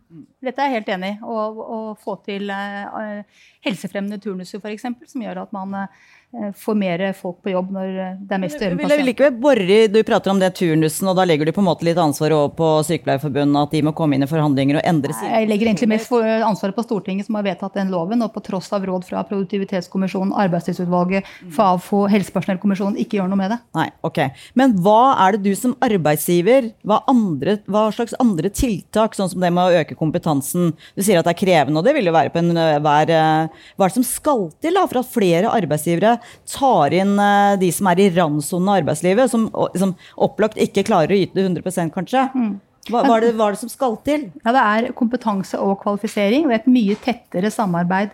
Dette 0.46 0.62
er 0.62 0.70
jeg 0.70 0.78
helt 0.78 0.90
enig 0.94 1.08
i. 1.16 1.18
Å 1.26 1.96
få 1.98 2.14
til 2.22 2.46
uh, 2.46 3.24
helsefremmende 3.66 4.20
turnuser, 4.22 4.60
f.eks., 4.62 4.86
som 5.10 5.24
gjør 5.24 5.40
at 5.42 5.56
man 5.56 5.74
Eh, 5.74 6.25
få 6.56 6.74
mer 6.76 7.02
folk 7.16 7.38
på 7.44 7.52
jobb 7.52 7.70
når 7.74 7.86
eh, 7.88 8.16
det 8.20 8.36
er 8.36 8.40
mest 8.42 8.58
øvende 8.60 8.82
pasienter. 8.82 9.00
Vil 9.00 9.08
likevel 9.10 9.38
borre, 9.40 9.78
Du 9.92 9.98
prater 10.06 10.32
om 10.32 10.40
det 10.40 10.50
turnusen, 10.58 11.08
og 11.10 11.16
da 11.18 11.24
legger 11.28 11.48
du 11.48 11.52
på 11.56 11.62
en 11.62 11.68
måte 11.68 11.86
litt 11.86 11.98
ansvar 12.00 12.34
over 12.36 12.52
på 12.56 12.68
Sykepleierforbundet, 12.88 13.58
at 13.62 13.74
de 13.76 13.82
må 13.86 13.94
komme 13.96 14.16
inn 14.16 14.26
i 14.26 14.28
forhandlinger 14.30 14.80
og 14.80 14.88
endre 14.88 15.16
sine 15.16 15.32
Jeg 15.32 15.50
legger 15.50 15.70
egentlig 15.70 15.90
mest 15.94 16.12
ansvaret 16.16 16.76
på 16.76 16.84
Stortinget, 16.86 17.28
som 17.28 17.38
har 17.38 17.46
vedtatt 17.46 17.78
den 17.78 17.92
loven, 17.94 18.24
og 18.24 18.32
på 18.34 18.42
tross 18.44 18.68
av 18.76 18.84
råd 18.86 19.06
fra 19.08 19.24
Produktivitetskommisjonen, 19.28 20.34
Arbeidstidsutvalget, 20.46 21.28
Fafo, 21.56 22.04
Helsepersonellkommisjonen, 22.12 22.98
ikke 23.02 23.20
gjør 23.20 23.30
noe 23.32 23.40
med 23.40 23.54
det. 23.54 23.60
Nei, 23.78 23.88
ok. 24.06 24.22
Men 24.58 24.76
hva 24.84 25.16
er 25.26 25.36
det 25.36 25.44
du 25.46 25.58
som 25.58 25.76
arbeidsgiver, 25.84 26.70
hva, 26.86 27.00
andre, 27.10 27.58
hva 27.70 27.86
slags 27.94 28.16
andre 28.22 28.52
tiltak, 28.52 29.16
sånn 29.16 29.32
som 29.32 29.42
det 29.42 29.52
med 29.54 29.64
å 29.64 29.82
øke 29.82 29.96
kompetansen 29.98 30.72
Du 30.96 31.02
sier 31.04 31.20
at 31.20 31.26
det 31.28 31.34
er 31.34 31.40
krevende, 31.40 31.80
og 31.80 31.86
det 31.86 31.94
vil 31.96 32.08
jo 32.08 32.14
være 32.14 32.32
på 32.34 32.42
enhver 32.42 32.82
Hva 32.82 32.96
er 33.00 33.10
det 33.10 33.94
som 33.96 34.06
skal 34.06 34.48
til 34.62 34.76
da, 34.76 34.84
for 34.90 35.00
at 35.00 35.10
flere 35.12 35.52
arbeidsgivere 35.54 36.16
tar 36.50 36.94
inn 36.96 37.16
eh, 37.22 37.56
de 37.60 37.70
som 37.74 37.90
er 37.90 38.02
i 38.02 38.10
randsonen 38.14 38.70
av 38.72 38.80
arbeidslivet, 38.82 39.32
som, 39.32 39.48
som, 39.76 39.94
opplagt 40.26 40.60
ikke 40.62 40.86
klarer 40.86 41.14
å 41.14 41.20
yte 41.26 41.44
100 41.44 41.92
kanskje. 41.94 42.26
Mm. 42.34 42.54
Hva, 42.86 43.02
er 43.16 43.24
det, 43.24 43.32
det, 43.38 43.60
som 43.60 43.70
skal 43.70 43.96
til? 44.06 44.28
Ja, 44.44 44.52
Det 44.54 44.64
er 44.64 44.92
kompetanse 44.94 45.58
og 45.58 45.80
kvalifisering. 45.82 46.46
Er 46.46 46.60
et 46.60 46.68
mye 46.70 46.94
tettere 47.02 47.50
samarbeid 47.50 48.12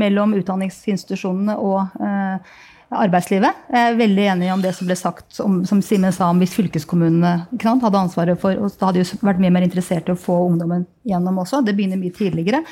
mellom 0.00 0.32
utdanningsinstitusjonene 0.38 1.58
og 1.60 1.98
eh, 2.00 2.54
arbeidslivet. 2.94 3.66
Jeg 3.72 3.90
er 3.90 3.98
veldig 3.98 4.26
enig 4.32 4.50
om 4.54 4.64
det 4.64 4.72
som 4.76 4.88
ble 4.88 4.96
sagt 4.98 5.40
om, 5.44 5.60
som 5.68 5.82
Simen 5.84 6.14
sa 6.14 6.30
om 6.32 6.40
hvis 6.40 6.56
fylkeskommunene 6.56 7.34
hadde 7.60 8.00
ansvaret 8.00 8.40
for 8.40 8.56
og 8.56 8.72
Da 8.78 8.90
hadde 8.90 9.04
de 9.04 9.24
vært 9.24 9.42
mye 9.42 9.52
mer 9.54 9.66
interessert 9.66 10.08
i 10.08 10.14
å 10.14 10.20
få 10.20 10.44
ungdommen 10.48 10.86
gjennom 11.04 11.40
også. 11.42 11.62
Det 11.64 11.74
begynner 11.76 12.00
mye 12.00 12.14
tidligere. 12.14 12.64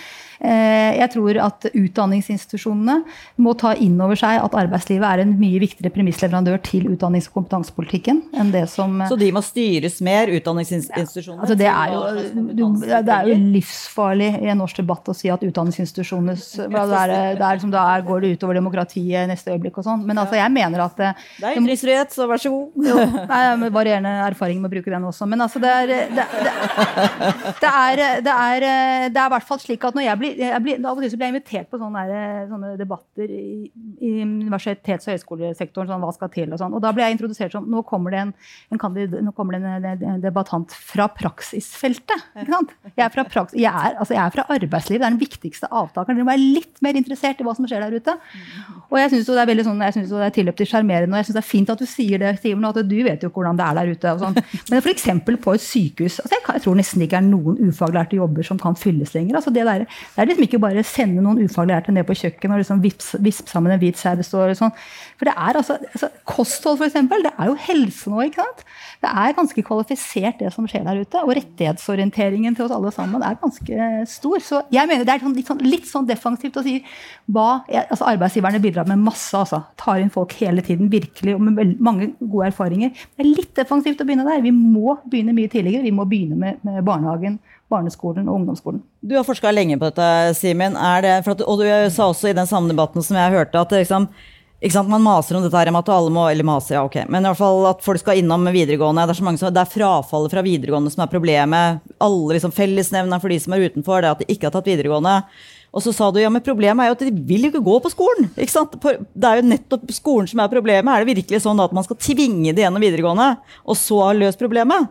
Eh, 0.42 0.97
jeg 0.99 1.11
tror 1.12 1.38
at 1.38 1.66
utdanningsinstitusjonene 1.71 2.97
må 3.45 3.53
ta 3.59 3.77
inn 3.79 3.95
over 4.03 4.18
seg 4.18 4.40
at 4.42 4.57
arbeidslivet 4.59 5.07
er 5.07 5.23
en 5.23 5.37
mye 5.38 5.61
viktigere 5.62 5.92
premissleverandør 5.95 6.59
til 6.66 6.88
utdannings- 6.90 7.29
og 7.31 7.37
kompetansepolitikken 7.37 8.18
enn 8.35 8.51
det 8.51 8.64
som 8.73 8.97
Så 9.07 9.18
de 9.21 9.29
må 9.35 9.42
styres 9.47 10.01
mer, 10.03 10.33
utdanningsinstitusjonene? 10.35 11.38
Ja, 11.38 11.47
altså 11.47 11.59
det, 11.61 11.68
er 11.71 11.95
jo, 11.95 12.73
det, 12.83 13.14
er 13.14 13.31
jo, 13.31 13.38
livsfarlig 13.55 14.33
i 14.42 14.51
en 14.51 14.59
norsk 14.64 14.83
debatt 14.83 15.12
å 15.12 15.16
si 15.16 15.31
at 15.31 15.45
utdanningsinstitusjonenes 15.47 16.49
det 16.73 16.83
er, 16.83 17.14
det 17.38 17.47
er 17.47 17.62
som 17.62 17.71
går 17.73 18.25
det 18.25 18.33
utover 18.35 18.59
demokratiet 18.59 19.31
neste 19.31 19.55
øyeblikk 19.55 19.79
og 19.79 19.87
sånn. 19.87 20.03
Men 20.09 20.18
altså, 20.25 20.40
jeg 20.40 20.51
mener 20.55 20.83
at 20.88 20.99
Det 20.99 21.12
er 21.12 21.61
ytringsfrihet, 21.61 22.12
så 22.14 22.27
vær 22.31 22.42
så 22.42 22.51
god. 22.51 22.71
Jo, 22.92 22.99
nei, 23.31 23.71
varierende 23.73 24.11
erfaring 24.27 24.59
med 24.61 24.68
å 24.68 24.75
bruke 24.75 24.90
den 24.90 25.07
også. 25.09 25.27
Men 25.31 25.45
altså, 25.45 25.62
det 25.62 25.71
er, 25.71 25.92
det, 26.12 26.27
det 27.62 27.71
er, 27.71 28.03
det 28.24 28.32
er 28.32 28.66
i 29.11 29.32
hvert 29.32 29.46
fall 29.46 29.61
slik 29.62 29.85
at 29.87 29.96
når 29.96 30.06
jeg 30.06 30.20
blir 30.20 30.40
jeg 30.42 30.62
blir, 30.64 30.80
av 30.80 30.96
og 30.96 31.02
til 31.04 31.16
blir 31.16 31.28
jeg 31.28 31.35
invitert 31.35 31.70
på 31.70 31.80
sånne, 31.80 32.02
der, 32.08 32.44
sånne 32.50 32.72
debatter 32.80 33.30
i, 33.32 33.70
i 34.02 34.12
universitets- 34.24 35.08
og 35.08 35.16
høyskolesektoren. 35.16 35.90
Sånn, 35.90 36.02
hva 36.02 36.12
skal 36.16 36.32
til 36.32 36.52
og 36.52 36.61
sånn. 36.61 36.76
Og 36.76 36.82
da 36.85 36.92
blir 36.94 37.06
jeg 37.06 37.18
introdusert 37.18 37.54
som 37.54 37.68
Nå 37.72 37.85
kommer 37.88 38.12
det 38.12 38.20
en, 38.26 38.32
en, 38.74 38.80
nå 39.26 39.32
kommer 39.37 39.56
det 39.56 39.62
en, 39.62 40.04
en 40.14 40.22
debattant 40.22 40.74
fra 40.74 41.06
praksisfeltet. 41.12 42.26
Ikke 42.37 42.52
sant? 42.52 42.74
Jeg 42.92 43.06
er 43.06 43.12
fra, 43.14 43.24
praks, 43.28 43.56
jeg 43.56 43.70
er, 43.70 43.96
altså 43.96 44.16
jeg 44.16 44.22
er 44.24 44.35
fra 44.35 44.46
arbeidslivet. 44.56 45.00
Det 45.02 45.06
er 45.06 45.14
den 45.14 45.22
viktigste 45.22 45.70
avtakeren. 45.70 46.18
Dere 46.18 46.26
må 46.26 46.32
være 46.32 46.50
litt 46.58 46.82
mer 46.85 46.98
interessert 46.98 47.40
i 47.40 47.46
hva 47.46 47.54
som 47.56 47.68
skjer 47.68 47.85
der 47.87 47.96
ute. 47.96 48.16
Og 48.90 48.98
jeg 49.00 49.12
syns 49.14 49.30
det 49.30 49.40
er 49.42 49.50
veldig 49.52 49.66
sånn, 49.68 49.85
jeg 49.87 49.96
synes 49.96 50.12
det 50.12 50.26
er 50.26 50.35
tilløp 50.37 50.58
til 50.58 50.68
sjarmerende, 50.68 51.14
og 51.14 51.22
jeg 51.22 51.28
syns 51.28 51.38
det 51.38 51.42
er 51.42 51.48
fint 51.48 51.72
at 51.72 51.82
du 51.82 51.88
sier 51.88 52.22
det, 52.22 52.35
Simon, 52.42 52.68
at 52.68 52.80
du 52.88 52.98
vet 53.06 53.24
jo 53.24 53.32
hvordan 53.32 53.58
det 53.58 53.68
er 53.68 53.78
der 53.78 53.92
ute. 53.92 54.12
og 54.12 54.22
sånn. 54.22 54.38
Men 54.70 54.82
f.eks. 54.82 55.08
på 55.46 55.56
et 55.56 55.64
sykehus 55.64 56.18
altså 56.22 56.37
jeg, 56.37 56.44
jeg, 56.48 56.64
tror 56.64 56.78
nesten 56.78 57.04
ikke 57.06 57.18
er 57.18 57.26
noen 57.26 57.58
ufaglærte 57.70 58.12
jobber 58.20 58.46
som 58.46 58.61
kan 58.61 58.77
fylles 58.79 59.14
lenger. 59.14 59.37
altså 59.38 59.51
det 59.55 59.64
der, 59.66 59.85
det 59.87 60.22
er 60.22 60.31
liksom 60.31 60.46
ikke 60.46 60.62
bare 60.62 60.85
sende 60.87 61.25
noen 61.25 61.42
ufaglærte 61.46 61.94
ned 61.94 62.07
på 62.09 62.16
kjøkkenet 62.18 62.57
og 62.57 62.62
liksom 62.62 62.83
vispe 63.25 63.51
sammen 63.51 63.72
en 63.72 63.83
hvit 63.83 63.98
saus. 64.01 64.33
Sånn. 64.33 64.72
For 65.20 65.29
det 65.29 65.35
er 65.37 65.59
altså, 65.59 65.79
altså 65.92 66.09
Kosthold, 66.29 66.81
f.eks. 66.81 66.96
Det 67.12 67.33
er 67.33 67.51
jo 67.51 67.57
helse 67.68 68.11
nå. 68.11 68.22
ikke 68.27 68.42
sant? 68.42 68.64
Det 69.03 69.11
er 69.11 69.35
ganske 69.37 69.64
kvalifisert, 69.66 70.38
det 70.38 70.53
som 70.55 70.66
skjer 70.70 70.85
der 70.87 71.01
ute. 71.03 71.22
Og 71.22 71.35
rettighetsorienteringen 71.38 72.57
til 72.59 72.66
oss 72.66 72.75
alle 72.75 72.92
sammen 72.94 73.25
er 73.27 73.38
ganske 73.40 73.88
stor. 74.11 74.42
Så 74.44 74.62
jeg 74.75 74.90
mener 74.90 75.07
det 75.07 75.16
er 75.16 75.25
sånn, 75.25 75.37
litt, 75.37 75.48
sånn, 75.48 75.64
litt, 75.66 75.88
sånn, 75.90 76.09
defensivt 76.09 76.59
å 76.61 76.64
si 76.66 76.79
hva 77.33 77.62
altså 77.83 78.07
Arbeidsgiverne 78.12 78.62
bidrar 78.62 78.88
med 78.90 79.03
masse. 79.03 79.33
altså, 79.38 79.62
Tar 79.81 80.03
inn 80.03 80.12
folk 80.12 80.35
hele 80.38 80.64
tiden, 80.64 80.90
virkelig, 80.92 81.37
og 81.37 81.46
med 81.48 81.77
mange 81.83 82.12
gode 82.20 82.51
erfaringer. 82.53 82.92
Det 82.92 83.25
er 83.25 83.33
litt 83.33 83.55
defensivt 83.59 84.03
å 84.03 84.07
begynne 84.09 84.29
der. 84.29 84.44
Vi 84.44 84.55
må 84.55 84.98
begynne 85.07 85.35
mye 85.37 85.51
tidligere. 85.51 85.87
Vi 85.87 85.94
må 85.94 86.07
begynne 86.09 86.38
med, 86.38 86.62
med 86.66 86.83
barnehagen 86.87 87.40
barneskolen 87.72 88.28
og 88.28 88.40
ungdomsskolen. 88.40 88.82
Du 89.00 89.16
har 89.16 89.26
forska 89.26 89.52
lenge 89.52 89.78
på 89.80 89.88
dette, 89.88 90.35
Simen. 90.38 90.76
Og 90.76 91.62
du 91.62 91.66
sa 91.90 92.08
også 92.11 92.30
i 92.30 92.37
den 92.37 92.48
samme 92.50 92.70
debatten 92.72 93.04
som 93.04 93.18
jeg 93.18 93.35
hørte, 93.35 93.62
at 93.64 93.72
liksom, 93.74 94.08
man 94.90 95.02
maser 95.02 95.38
om 95.38 95.46
dette 95.46 95.58
her, 95.58 95.72
at 95.74 95.90
alle 95.90 96.12
må 96.14 96.28
Eller 96.30 96.46
maser, 96.46 96.76
ja, 96.76 96.85
ok. 96.87 97.00
Men 97.08 97.24
i 97.24 97.30
hvert 97.30 97.40
fall 97.40 97.66
at 97.72 97.82
folk 97.85 98.02
skal 98.02 98.20
innom 98.20 98.46
videregående. 98.54 99.06
Det 99.08 99.16
er, 99.16 99.20
så 99.22 99.26
mange 99.26 99.42
som, 99.42 99.54
det 99.54 99.64
er 99.64 99.72
frafallet 99.72 100.37
fra 100.37 100.44
videregående 100.46 100.92
som 100.94 101.02
er 101.04 101.11
problemet. 101.14 101.82
Alle 101.98 102.38
liksom, 102.38 102.54
Fellesnevneren 102.54 103.22
for 103.24 103.32
de 103.32 103.40
som 103.42 103.56
er 103.56 103.66
utenfor, 103.66 104.00
det 104.00 104.11
er 104.11 104.14
at 104.16 104.22
de 104.22 104.30
ikke 104.32 104.48
har 104.48 104.54
tatt 104.54 104.70
videregående. 104.70 105.18
Og 105.72 105.80
så 105.80 105.92
sa 105.96 106.11
du 106.12 106.20
ja, 106.20 106.28
men 106.28 106.44
problemet 106.44 106.85
er 106.85 106.90
jo 106.90 106.96
at 106.98 107.04
de 107.08 107.26
vil 107.28 107.46
jo 107.46 107.50
ikke 107.54 107.64
gå 107.64 107.78
på 107.80 107.92
skolen. 107.94 108.28
ikke 108.37 108.52
sant? 108.52 108.74
Det 108.76 109.28
er 109.28 109.40
jo 109.40 109.48
nettopp 109.48 109.92
skolen 109.96 110.28
som 110.28 110.42
er 110.44 110.52
problemet. 110.52 110.92
Er 110.92 111.00
det 111.00 111.14
virkelig 111.16 111.40
sånn 111.46 111.62
at 111.64 111.72
man 111.72 111.87
skal 111.87 111.96
tvinge 111.96 112.52
det 112.52 112.66
gjennom 112.66 112.85
videregående, 112.85 113.30
og 113.64 113.78
så 113.80 114.02
ha 114.04 114.11
løst 114.16 114.42
problemet? 114.42 114.90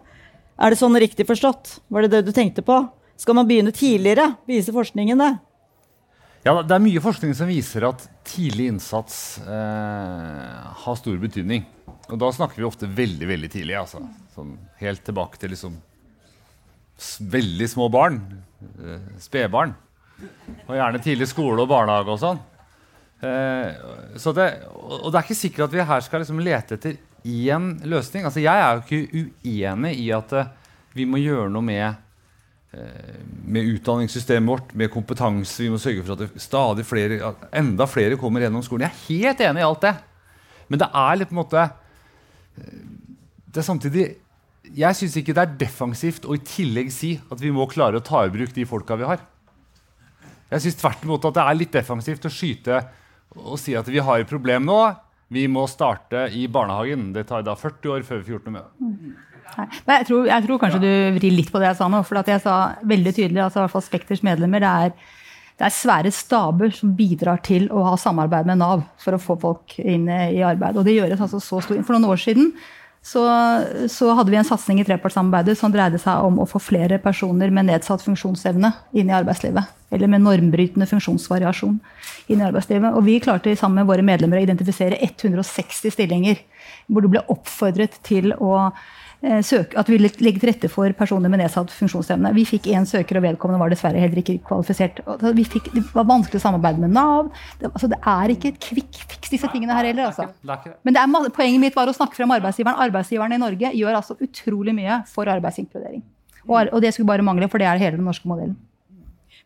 Er 0.61 0.69
det 0.69 0.77
sånn 0.77 0.97
riktig 1.01 1.25
forstått? 1.25 1.79
Var 1.89 2.05
det 2.05 2.11
det 2.13 2.25
du 2.27 2.35
tenkte 2.35 2.61
på? 2.61 2.75
Skal 3.17 3.37
man 3.37 3.47
begynne 3.49 3.73
tidligere? 3.73 4.35
Viser 4.49 4.75
forskningen 4.75 5.17
det? 5.17 5.31
Ja, 6.45 6.53
Det 6.61 6.75
er 6.75 6.83
mye 6.83 7.01
forskning 7.01 7.33
som 7.37 7.49
viser 7.49 7.85
at 7.89 8.05
tidlig 8.25 8.67
innsats 8.69 9.39
eh, 9.41 10.69
har 10.85 10.97
stor 10.97 11.17
betydning. 11.21 11.65
Og 12.09 12.17
da 12.21 12.29
snakker 12.33 12.61
vi 12.61 12.67
ofte 12.67 12.89
veldig 12.89 13.27
veldig 13.29 13.49
tidlig. 13.53 13.77
altså. 13.77 14.03
Sånn 14.35 14.55
helt 14.81 15.03
tilbake 15.05 15.41
til 15.41 15.53
liksom 15.53 15.79
veldig 17.33 17.69
små 17.69 17.89
barn. 17.93 18.21
Eh, 18.61 19.17
Spedbarn. 19.21 19.73
Og 20.67 20.73
gjerne 20.77 21.01
tidlig 21.01 21.29
skole 21.29 21.61
og 21.61 21.69
barnehage 21.73 22.13
og 22.13 22.21
sånn. 22.21 22.41
Eh, 23.21 23.77
det, 24.33 24.47
og 24.77 25.09
det 25.09 25.17
er 25.17 25.25
ikke 25.25 25.37
sikkert 25.37 25.67
at 25.69 25.77
vi 25.77 25.89
her 25.89 26.05
skal 26.05 26.21
liksom 26.23 26.41
lete 26.41 26.77
etter 26.77 26.97
én 27.25 27.73
løsning. 27.87 28.25
Altså, 28.25 28.41
jeg 28.43 28.61
er 28.61 28.77
jo 28.77 28.83
ikke 28.85 29.25
uenig 29.45 29.93
i 30.01 30.07
at 30.15 30.33
eh, 30.37 30.49
vi 30.97 31.07
må 31.07 31.21
gjøre 31.21 31.49
noe 31.53 31.65
med, 31.65 31.99
eh, 32.75 33.19
med 33.45 33.69
utdanningssystemet 33.75 34.51
vårt, 34.51 34.73
med 34.77 34.91
kompetanse. 34.93 35.61
Vi 35.63 35.69
må 35.73 35.79
sørge 35.81 36.05
for 36.05 36.15
at 36.17 36.41
stadig 36.41 36.85
flere, 36.87 37.33
enda 37.53 37.87
flere 37.89 38.19
kommer 38.19 38.45
gjennom 38.45 38.65
skolen. 38.65 38.89
Jeg 38.89 38.91
er 38.91 39.35
helt 39.35 39.45
enig 39.49 39.63
i 39.63 39.67
alt 39.67 39.85
det. 39.85 39.95
Men 40.71 40.81
det 40.81 40.89
er 41.03 41.19
litt 41.19 41.31
på 41.31 41.35
en 41.35 41.41
måte 41.41 41.63
eh, 41.67 42.81
Det 43.51 43.59
er 43.59 43.65
samtidig 43.67 44.03
Jeg 44.77 44.95
syns 44.95 45.17
ikke 45.19 45.33
det 45.35 45.41
er 45.43 45.57
defensivt 45.65 46.23
å 46.23 46.37
i 46.37 46.43
tillegg 46.47 46.93
si 46.95 47.17
at 47.27 47.41
vi 47.43 47.51
må 47.51 47.67
klare 47.67 47.99
å 47.99 48.05
ta 48.05 48.23
i 48.23 48.31
bruk 48.31 48.53
de 48.55 48.63
folka 48.69 48.95
vi 48.95 49.09
har. 49.09 49.19
Jeg 50.51 50.63
syns 50.63 50.79
tvert 50.79 51.03
imot 51.03 51.25
at 51.27 51.35
det 51.35 51.43
er 51.43 51.57
litt 51.57 51.75
defensivt 51.75 52.27
å 52.27 52.31
skyte 52.31 52.79
og 53.39 53.55
si 53.59 53.75
at 53.79 53.87
vi 53.87 54.01
har 54.03 54.19
et 54.19 54.29
problem 54.29 54.65
nå. 54.67 54.79
Vi 55.31 55.45
må 55.47 55.63
starte 55.71 56.25
i 56.35 56.45
barnehagen. 56.51 57.11
Det 57.15 57.25
tar 57.29 57.45
da 57.47 57.55
40 57.55 57.93
år 57.93 58.03
før 58.07 58.19
vi 58.19 58.27
får 58.27 58.35
gjort 58.35 58.49
noe 58.49 58.57
med 58.57 58.65
det. 58.65 59.15
Nei, 59.51 59.65
jeg, 59.97 60.07
tror, 60.07 60.27
jeg, 60.27 60.43
tror, 60.45 60.59
kanskje 60.59 60.81
du 60.83 60.91
vrir 61.17 61.33
litt 61.35 61.49
på 61.51 61.59
det 61.61 61.69
jeg 61.69 61.79
sa 61.79 61.87
nå. 61.91 62.03
For 62.07 62.19
jeg 62.19 62.43
sa 62.43 62.57
veldig 62.87 63.15
tydelig 63.15 63.43
altså 63.45 63.61
i 63.61 63.63
hvert 63.65 63.75
fall 63.75 63.85
Spekters 63.85 64.23
medlemmer, 64.27 64.63
det 64.63 64.71
er, 64.85 64.93
det 65.59 65.67
er 65.67 65.75
svære 65.75 66.11
staber 66.15 66.75
som 66.75 66.93
bidrar 66.97 67.41
til 67.47 67.69
å 67.71 67.85
ha 67.89 67.95
samarbeid 67.99 68.49
med 68.49 68.61
Nav 68.61 68.85
for 69.01 69.15
å 69.15 69.21
få 69.21 69.37
folk 69.39 69.77
inn 69.79 70.07
i 70.11 70.43
arbeid. 70.47 70.79
Og 70.79 70.87
det 70.87 70.97
gjøres 70.97 71.23
altså 71.23 71.39
så 71.43 71.63
stor. 71.63 71.83
For 71.87 71.95
noen 71.95 72.11
år 72.11 72.21
siden 72.21 72.51
så, 73.03 73.21
så, 73.89 74.11
hadde 74.13 74.29
vi 74.29 74.37
en 74.37 74.45
satsing 74.45 74.79
i 74.81 74.85
trepartssamarbeidet 74.85 75.57
som 75.57 75.73
dreide 75.73 75.97
seg 76.01 76.21
om 76.21 76.37
å 76.43 76.45
få 76.49 76.59
flere 76.61 76.99
personer 77.01 77.49
med 77.49 77.65
nedsatt 77.71 78.03
funksjonsevne 78.05 78.69
inn 78.93 79.09
i 79.09 79.15
arbeidslivet. 79.17 79.71
Eller 79.91 80.11
med 80.11 80.21
normbrytende 80.21 80.85
funksjonsvariasjon 80.87 81.79
inn 82.29 82.43
i 82.43 82.45
arbeidslivet. 82.45 82.93
Og 82.93 83.07
vi 83.07 83.17
klarte 83.23 83.55
sammen 83.57 83.81
med 83.81 83.89
våre 83.89 84.05
medlemmer 84.05 84.37
å 84.37 84.45
identifisere 84.45 85.01
160 85.01 85.95
stillinger 85.97 86.43
hvor 86.85 87.01
det 87.01 87.11
ble 87.15 87.25
oppfordret 87.33 87.97
til 88.05 88.35
å 88.37 88.69
Eh, 89.21 89.37
søke, 89.45 89.77
at 89.77 89.85
vi 89.85 89.99
legger 90.01 90.39
til 90.41 90.49
rette 90.49 90.69
for 90.71 90.89
personer 90.97 91.29
med 91.29 91.43
nedsatt 91.43 91.69
funksjonsevne. 91.75 92.31
Vi 92.33 92.41
fikk 92.49 92.71
én 92.73 92.87
søker, 92.89 93.19
og 93.19 93.25
vedkommende 93.27 93.61
var 93.61 93.69
dessverre 93.69 94.01
heller 94.01 94.17
ikke 94.17 94.39
kvalifisert. 94.47 95.03
Fikk, 95.51 95.69
det 95.75 95.83
var 95.93 96.07
vanskelig 96.09 96.39
å 96.39 96.45
samarbeide 96.47 96.81
med 96.81 96.95
Nav. 96.95 97.29
Det, 97.59 97.69
altså, 97.69 97.91
det 97.91 97.99
er 98.01 98.33
ikke 98.33 98.49
et 98.49 98.57
quick 98.65 98.97
fix, 98.97 99.29
disse 99.29 99.51
tingene 99.53 99.77
her 99.77 99.91
heller. 99.91 100.09
Altså. 100.09 100.25
Men 100.81 100.97
er, 100.97 101.29
poenget 101.37 101.61
mitt 101.61 101.77
var 101.77 101.91
å 101.91 101.93
snakke 101.93 102.17
frem 102.17 102.33
arbeidsgiveren. 102.33 102.81
Arbeidsgiverne 102.87 103.37
i 103.37 103.43
Norge 103.45 103.73
gjør 103.77 104.01
altså 104.01 104.17
utrolig 104.25 104.73
mye 104.79 105.03
for 105.11 105.29
arbeidsinkludering. 105.29 106.01
Og, 106.47 106.73
og 106.73 106.81
det 106.81 106.95
skulle 106.95 107.13
bare 107.13 107.25
mangle, 107.25 107.45
for 107.51 107.61
det 107.61 107.69
er 107.69 107.77
hele 107.83 108.01
den 108.01 108.09
norske 108.09 108.25
modellen. 108.25 108.57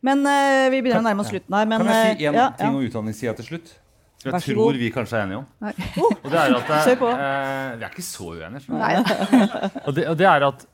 Men 0.06 0.24
uh, 0.24 0.72
vi 0.72 0.80
begynner 0.86 1.04
å 1.04 1.10
nærme 1.10 1.26
oss 1.26 1.34
slutten 1.34 1.52
her. 1.52 1.68
Men, 1.68 1.84
kan 1.84 1.92
jeg 1.92 2.16
si 2.16 2.30
én 2.30 2.32
uh, 2.32 2.46
ja, 2.46 2.52
ting 2.56 2.72
ja. 2.72 2.78
om 2.80 2.88
utdanningssida 2.88 3.36
til 3.42 3.52
slutt? 3.52 3.76
Som 4.26 4.36
jeg 4.36 4.56
tror 4.56 4.72
god. 4.72 4.78
vi 4.82 4.90
kanskje 4.94 5.18
er 5.20 5.28
enige 5.28 5.38
om. 5.38 5.48
Og 6.24 6.30
det 6.32 6.40
er 6.42 6.56
at 6.58 6.70
det. 6.72 6.94
Eh, 6.96 7.74
vi 7.78 7.86
er 7.86 7.92
ikke 7.92 8.06
så 8.06 8.30
uenige. 8.34 8.64
og, 9.86 9.92
det, 9.96 10.08
og 10.10 10.18
det 10.18 10.28
er 10.30 10.48
at 10.48 10.66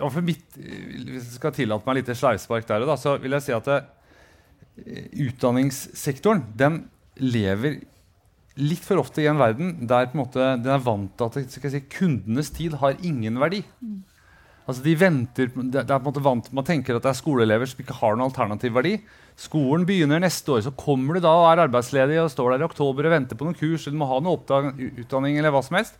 og 0.00 0.12
for 0.14 0.24
mitt, 0.24 0.44
Hvis 0.56 1.26
jeg 1.26 1.36
skal 1.36 1.54
tillate 1.56 1.88
meg 1.88 2.00
litt 2.00 2.12
sleivspark 2.16 2.68
der, 2.68 2.86
da, 2.88 2.96
så 3.00 3.16
vil 3.20 3.34
jeg 3.36 3.46
si 3.48 3.56
at 3.56 3.68
det, 3.68 3.80
eh, 4.84 5.08
utdanningssektoren 5.26 6.44
den 6.56 6.84
lever 7.20 7.80
litt 8.60 8.84
for 8.84 9.00
ofte 9.00 9.22
i 9.22 9.28
en 9.30 9.40
verden 9.40 9.74
der 9.88 10.08
på 10.10 10.16
en 10.16 10.22
måte, 10.22 10.46
den 10.60 10.72
er 10.74 10.82
vant 10.84 11.12
til 11.16 11.26
at 11.26 11.74
si, 11.74 11.82
kundenes 11.92 12.50
tid 12.54 12.76
har 12.80 12.98
ingen 13.06 13.38
verdi. 13.40 13.62
Mm. 13.80 14.00
Altså 14.68 14.84
de 14.84 14.92
venter, 14.94 15.48
det 15.50 15.80
er 15.80 15.88
på 15.88 15.98
en 15.98 16.06
måte 16.06 16.22
vant 16.22 16.48
Man 16.54 16.66
tenker 16.66 16.94
at 16.94 17.02
det 17.02 17.10
er 17.10 17.18
skoleelever 17.18 17.66
som 17.66 17.80
ikke 17.82 17.96
har 17.96 18.14
noen 18.14 18.28
alternativ 18.28 18.74
verdi. 18.76 18.92
Skolen 19.40 19.86
begynner 19.88 20.20
neste 20.22 20.52
år, 20.52 20.64
så 20.66 20.74
kommer 20.76 21.16
du 21.16 21.24
da 21.24 21.32
og 21.32 21.48
er 21.48 21.62
arbeidsledig 21.64 22.18
og 22.20 22.30
står 22.30 22.54
der 22.54 22.64
i 22.64 22.68
oktober 22.68 23.08
og 23.08 23.14
venter 23.14 23.38
på 23.40 23.46
noen 23.46 23.56
kurs, 23.56 23.86
eller 23.86 23.98
må 23.98 24.10
ha 24.10 24.20
noe 24.22 24.60
utdanning 25.00 25.40
eller 25.40 25.54
hva 25.54 25.62
som 25.64 25.78
helst. 25.80 25.96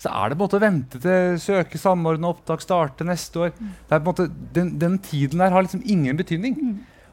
Så 0.00 0.10
er 0.10 0.32
det 0.32 0.36
på 0.36 0.42
en 0.42 0.46
måte 0.48 0.58
å 0.58 0.64
vente 0.64 1.00
til 1.00 1.38
søke, 1.40 1.78
samordne 1.80 2.32
opptak, 2.32 2.64
starte 2.64 3.06
neste 3.06 3.46
år. 3.46 3.52
Det 3.54 3.94
er 3.94 4.00
på 4.00 4.02
en 4.02 4.10
måte, 4.10 4.28
den, 4.56 4.74
den 4.80 4.98
tiden 5.04 5.44
der 5.44 5.54
har 5.54 5.64
liksom 5.64 5.84
ingen 5.84 6.18
betydning. 6.18 6.56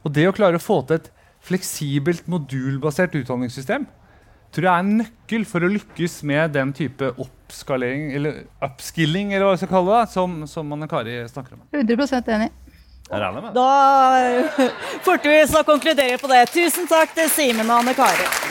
Og 0.01 0.15
det 0.15 0.25
å 0.27 0.35
klare 0.35 0.57
å 0.57 0.63
få 0.63 0.81
til 0.87 0.97
et 0.97 1.11
fleksibelt, 1.45 2.25
modulbasert 2.31 3.15
utdanningssystem 3.21 3.85
tror 4.51 4.67
jeg 4.67 4.71
er 4.71 4.85
en 4.85 4.97
nøkkel 5.01 5.45
for 5.47 5.63
å 5.63 5.71
lykkes 5.71 6.17
med 6.27 6.55
den 6.55 6.73
type 6.75 7.11
oppskalering, 7.15 8.09
eller 8.17 8.43
upskilling, 8.67 9.33
eller 9.33 9.47
hva 9.47 9.55
vi 9.55 9.61
skal 9.63 9.73
kalle 9.73 9.99
det, 9.99 10.11
som, 10.13 10.41
som 10.51 10.75
Anne 10.75 10.89
Kari 10.91 11.21
snakker 11.31 11.57
om. 11.57 11.65
100% 11.75 12.31
enig. 12.35 12.51
Da 13.11 13.67
får 15.05 15.23
vi 15.27 15.41
oss 15.43 15.57
å 15.59 15.65
konkludere 15.67 16.19
på 16.21 16.31
det. 16.31 16.45
Tusen 16.53 16.87
takk 16.87 17.15
til 17.17 17.31
Simen 17.31 17.67
og 17.67 17.81
Anne 17.81 17.95
Kari. 17.97 18.50